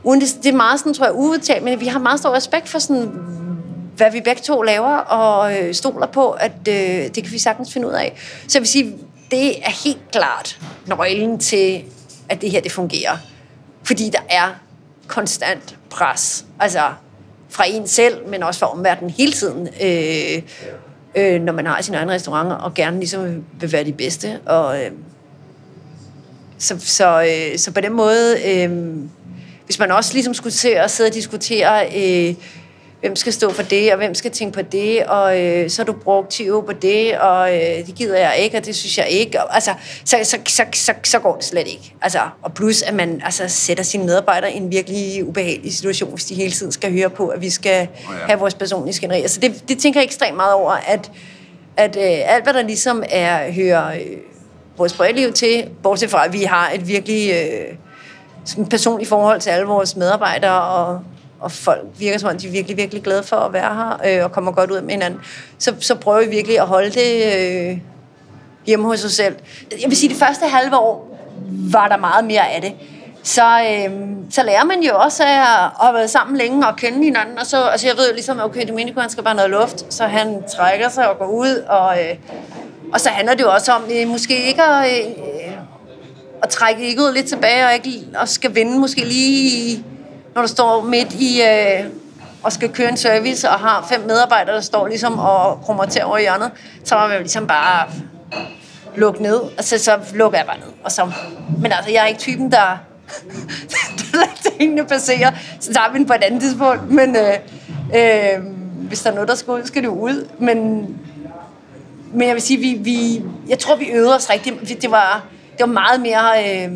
[0.03, 2.69] uden det, det er meget sådan, tror jeg, uudtalt, men vi har meget stor respekt
[2.69, 3.11] for sådan,
[4.01, 6.75] hvad vi begge to laver, og øh, stoler på, at øh,
[7.15, 8.13] det kan vi sagtens finde ud af.
[8.47, 8.95] Så jeg vil sige,
[9.31, 11.83] det er helt klart nøglen til,
[12.29, 13.17] at det her det fungerer.
[13.83, 14.55] Fordi der er
[15.07, 16.45] konstant pres.
[16.59, 16.81] Altså
[17.49, 19.67] fra en selv, men også fra omverdenen hele tiden.
[19.81, 20.41] Øh,
[21.15, 24.39] øh, når man har sin egen restaurant, og gerne ligesom vil være de bedste.
[24.45, 24.91] Og, øh,
[26.57, 28.95] så, så, øh, så på den måde, øh,
[29.65, 32.35] hvis man også ligesom skulle se og sidde og diskutere, øh,
[33.01, 35.85] hvem skal stå for det, og hvem skal tænke på det, og øh, så er
[35.85, 39.07] du brugt 20 på det, og øh, det gider jeg ikke, og det synes jeg
[39.09, 39.43] ikke.
[39.43, 39.73] Og, altså,
[40.05, 41.93] så, så, så, så, så går det slet ikke.
[42.01, 46.25] Altså, og plus, at man altså, sætter sine medarbejdere i en virkelig ubehagelig situation, hvis
[46.25, 48.25] de hele tiden skal høre på, at vi skal oh, ja.
[48.25, 49.21] have vores personlige skænderi.
[49.21, 51.11] Altså, det, det tænker jeg ekstremt meget over, at,
[51.77, 54.17] at øh, alt, hvad der ligesom er, hører øh,
[54.77, 59.65] vores privatliv til, bortset fra, at vi har et virkelig øh, personligt forhold til alle
[59.65, 60.99] vores medarbejdere, og,
[61.41, 64.25] og folk virker som om, de er virkelig, virkelig glade for at være her, øh,
[64.25, 65.19] og kommer godt ud med hinanden,
[65.57, 67.77] så, så prøver vi virkelig at holde det øh,
[68.65, 69.35] hjemme hos os selv.
[69.81, 71.17] Jeg vil sige, det første halve år
[71.71, 72.73] var der meget mere af det.
[73.23, 73.91] Så, øh,
[74.29, 77.37] så lærer man jo også af at have været sammen længe og kende hinanden.
[77.39, 80.03] Og så, altså jeg ved jo ligesom, okay, Domenico han skal bare noget luft, så
[80.03, 81.55] han trækker sig og går ud.
[81.69, 82.15] Og, øh,
[82.93, 85.11] og så handler det jo også om øh, måske ikke at, øh,
[86.43, 89.83] at trække ikke ud lidt tilbage og, ikke, og skal vinde måske lige,
[90.35, 91.85] når du står midt i øh,
[92.43, 96.03] og skal køre en service og har fem medarbejdere, der står ligesom og krummer til
[96.03, 96.51] over i hjørnet,
[96.83, 97.87] så var man ligesom bare
[98.95, 100.73] lukke ned, og så, lukker jeg bare ned.
[100.83, 101.11] Og så,
[101.61, 102.57] men altså, jeg er ikke typen, der,
[103.71, 107.33] der lader tingene passere, så tager vi den på et andet tidspunkt, men øh,
[107.95, 108.43] øh,
[108.87, 110.87] hvis der er noget, der skal ud, skal det ud, men,
[112.13, 115.59] men jeg vil sige, vi, vi, jeg tror, vi øvede os rigtig, det var, det
[115.59, 116.71] var meget mere øh,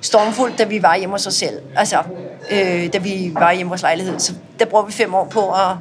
[0.00, 2.02] stormfuldt, da vi var hjemme hos os selv, altså,
[2.50, 5.76] øh, da vi var hjemme hos lejlighed, så der brugte vi fem år på at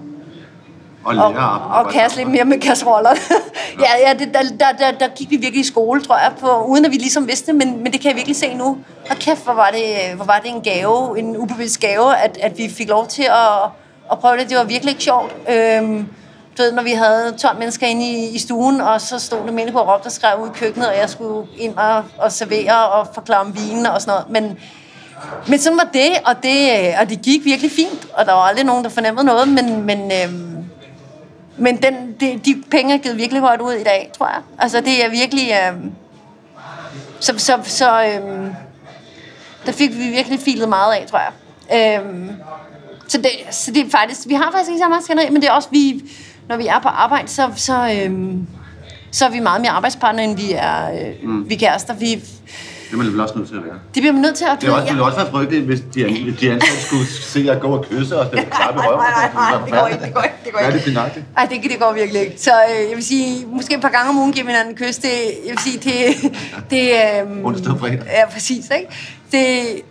[1.03, 3.09] Og og, og kaste lidt mere med kasseroller.
[3.85, 6.63] ja, ja det, der, der, der, der gik vi virkelig i skole, tror jeg, på,
[6.63, 8.77] uden at vi ligesom vidste det, men, men det kan jeg virkelig se nu.
[9.09, 12.57] Og kæft, hvor var det, hvor var det en gave, en ubevidst gave, at, at
[12.57, 13.69] vi fik lov til at,
[14.11, 14.49] at prøve det.
[14.49, 15.35] Det var virkelig ikke sjovt.
[15.49, 16.07] Øhm,
[16.57, 19.51] du ved, når vi havde 12 mennesker inde i, i stuen, og så stod der
[19.51, 22.87] mennesker og råbte og skrev ud i køkkenet, og jeg skulle ind og, og servere
[22.87, 24.29] og forklare om vinen og sådan noget.
[24.29, 24.57] Men,
[25.47, 28.41] men sådan var det, og det, øh, og det gik virkelig fint, og der var
[28.41, 30.65] aldrig nogen, der fornemmede noget, men, men, øhm,
[31.57, 34.41] men den, de, de penge er givet virkelig godt ud i dag, tror jeg.
[34.59, 35.51] Altså, det er virkelig...
[35.67, 35.91] Øhm,
[37.19, 38.55] så så, så øhm,
[39.65, 41.99] der fik vi virkelig filet meget af, tror jeg.
[41.99, 42.31] Øhm,
[43.07, 44.27] så, det, så det er faktisk...
[44.27, 45.69] Vi har faktisk ikke så meget skænderi, men det er også...
[45.71, 46.01] Vi,
[46.49, 48.47] når vi er på arbejde, så, så, øhm,
[49.11, 51.49] så er vi meget mere arbejdspartner, end vi er, øh, mm.
[51.49, 51.93] vi er kærester.
[51.93, 53.73] Vi, Det er man vel også nødt til at være.
[53.73, 54.61] det bliver man nødt til at...
[54.61, 56.01] Det er også, det ville også være frygteligt, hvis de,
[56.41, 58.99] de ansatte skulle se jer gå og kysse og spille klap i røven.
[58.99, 60.71] Nej, nej, nej, det går ikke, det går ikke, det går ikke.
[60.71, 61.25] det er pinagtigt.
[61.37, 62.35] Ej, det, det går virkelig ikke.
[62.41, 64.77] Så øh, jeg vil sige, måske et par gange om ugen giver vi hinanden en
[64.77, 64.97] kys.
[64.97, 65.09] Det,
[65.45, 66.31] jeg vil sige, det...
[66.71, 68.01] det øh, Onsdag og fredag.
[68.05, 68.87] Ja, præcis, ikke?
[69.31, 69.81] Det,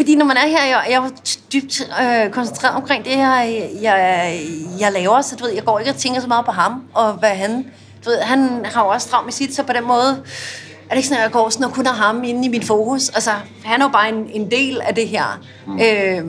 [0.00, 1.10] fordi når man er her, jeg, jeg er
[1.52, 3.40] dybt øh, koncentreret omkring det her,
[3.82, 4.40] jeg,
[4.80, 7.12] jeg laver, så du ved, jeg går ikke og tænker så meget på ham, og
[7.12, 7.66] hvad han...
[8.04, 10.08] Du ved, han har jo også travlt med sit, så på den måde
[10.88, 12.64] er det ikke sådan, at jeg går sådan og kun har ham inde i mit
[12.64, 13.08] fokus.
[13.08, 13.30] Altså,
[13.64, 15.40] han er jo bare en, en del af det her.
[15.66, 15.80] Mm.
[15.80, 16.24] Øh,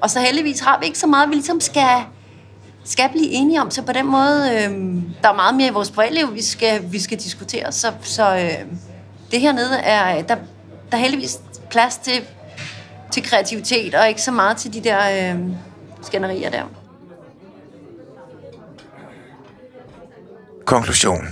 [0.00, 2.02] og så heldigvis har vi ikke så meget, vi ligesom skal,
[2.84, 3.70] skal blive enige om.
[3.70, 4.70] Så på den måde, øh,
[5.22, 7.72] der er meget mere i vores privatliv, vi skal, vi skal diskutere.
[7.72, 8.66] Så, så øh,
[9.30, 10.34] det hernede er, der,
[10.90, 11.38] der er heldigvis
[11.70, 12.22] plads til,
[13.10, 15.40] til kreativitet, og ikke så meget til de der øh,
[16.02, 16.62] skænderier der.
[20.64, 21.28] Konklusion.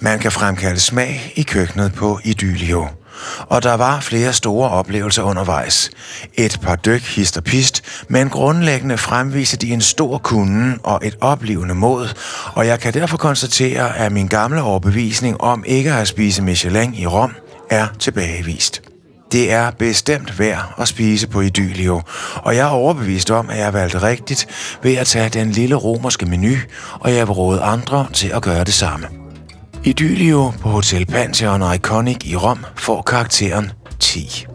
[0.00, 2.86] Man kan fremkalde smag i køkkenet på Idylio.
[3.48, 5.90] Og der var flere store oplevelser undervejs.
[6.34, 11.16] Et par dyk hist og pist, men grundlæggende fremviser de en stor kunde og et
[11.20, 12.08] oplevende mod,
[12.54, 17.06] og jeg kan derfor konstatere, at min gamle overbevisning om ikke at spise Michelin i
[17.06, 17.34] Rom
[17.70, 18.89] er tilbagevist.
[19.32, 22.02] Det er bestemt værd at spise på Idylio,
[22.34, 24.46] og jeg er overbevist om, at jeg valgte rigtigt
[24.82, 26.56] ved at tage den lille romerske menu,
[27.00, 29.06] og jeg vil råde andre til at gøre det samme.
[29.84, 34.46] Idylio på Hotel Pantheon Iconic i Rom får karakteren 10.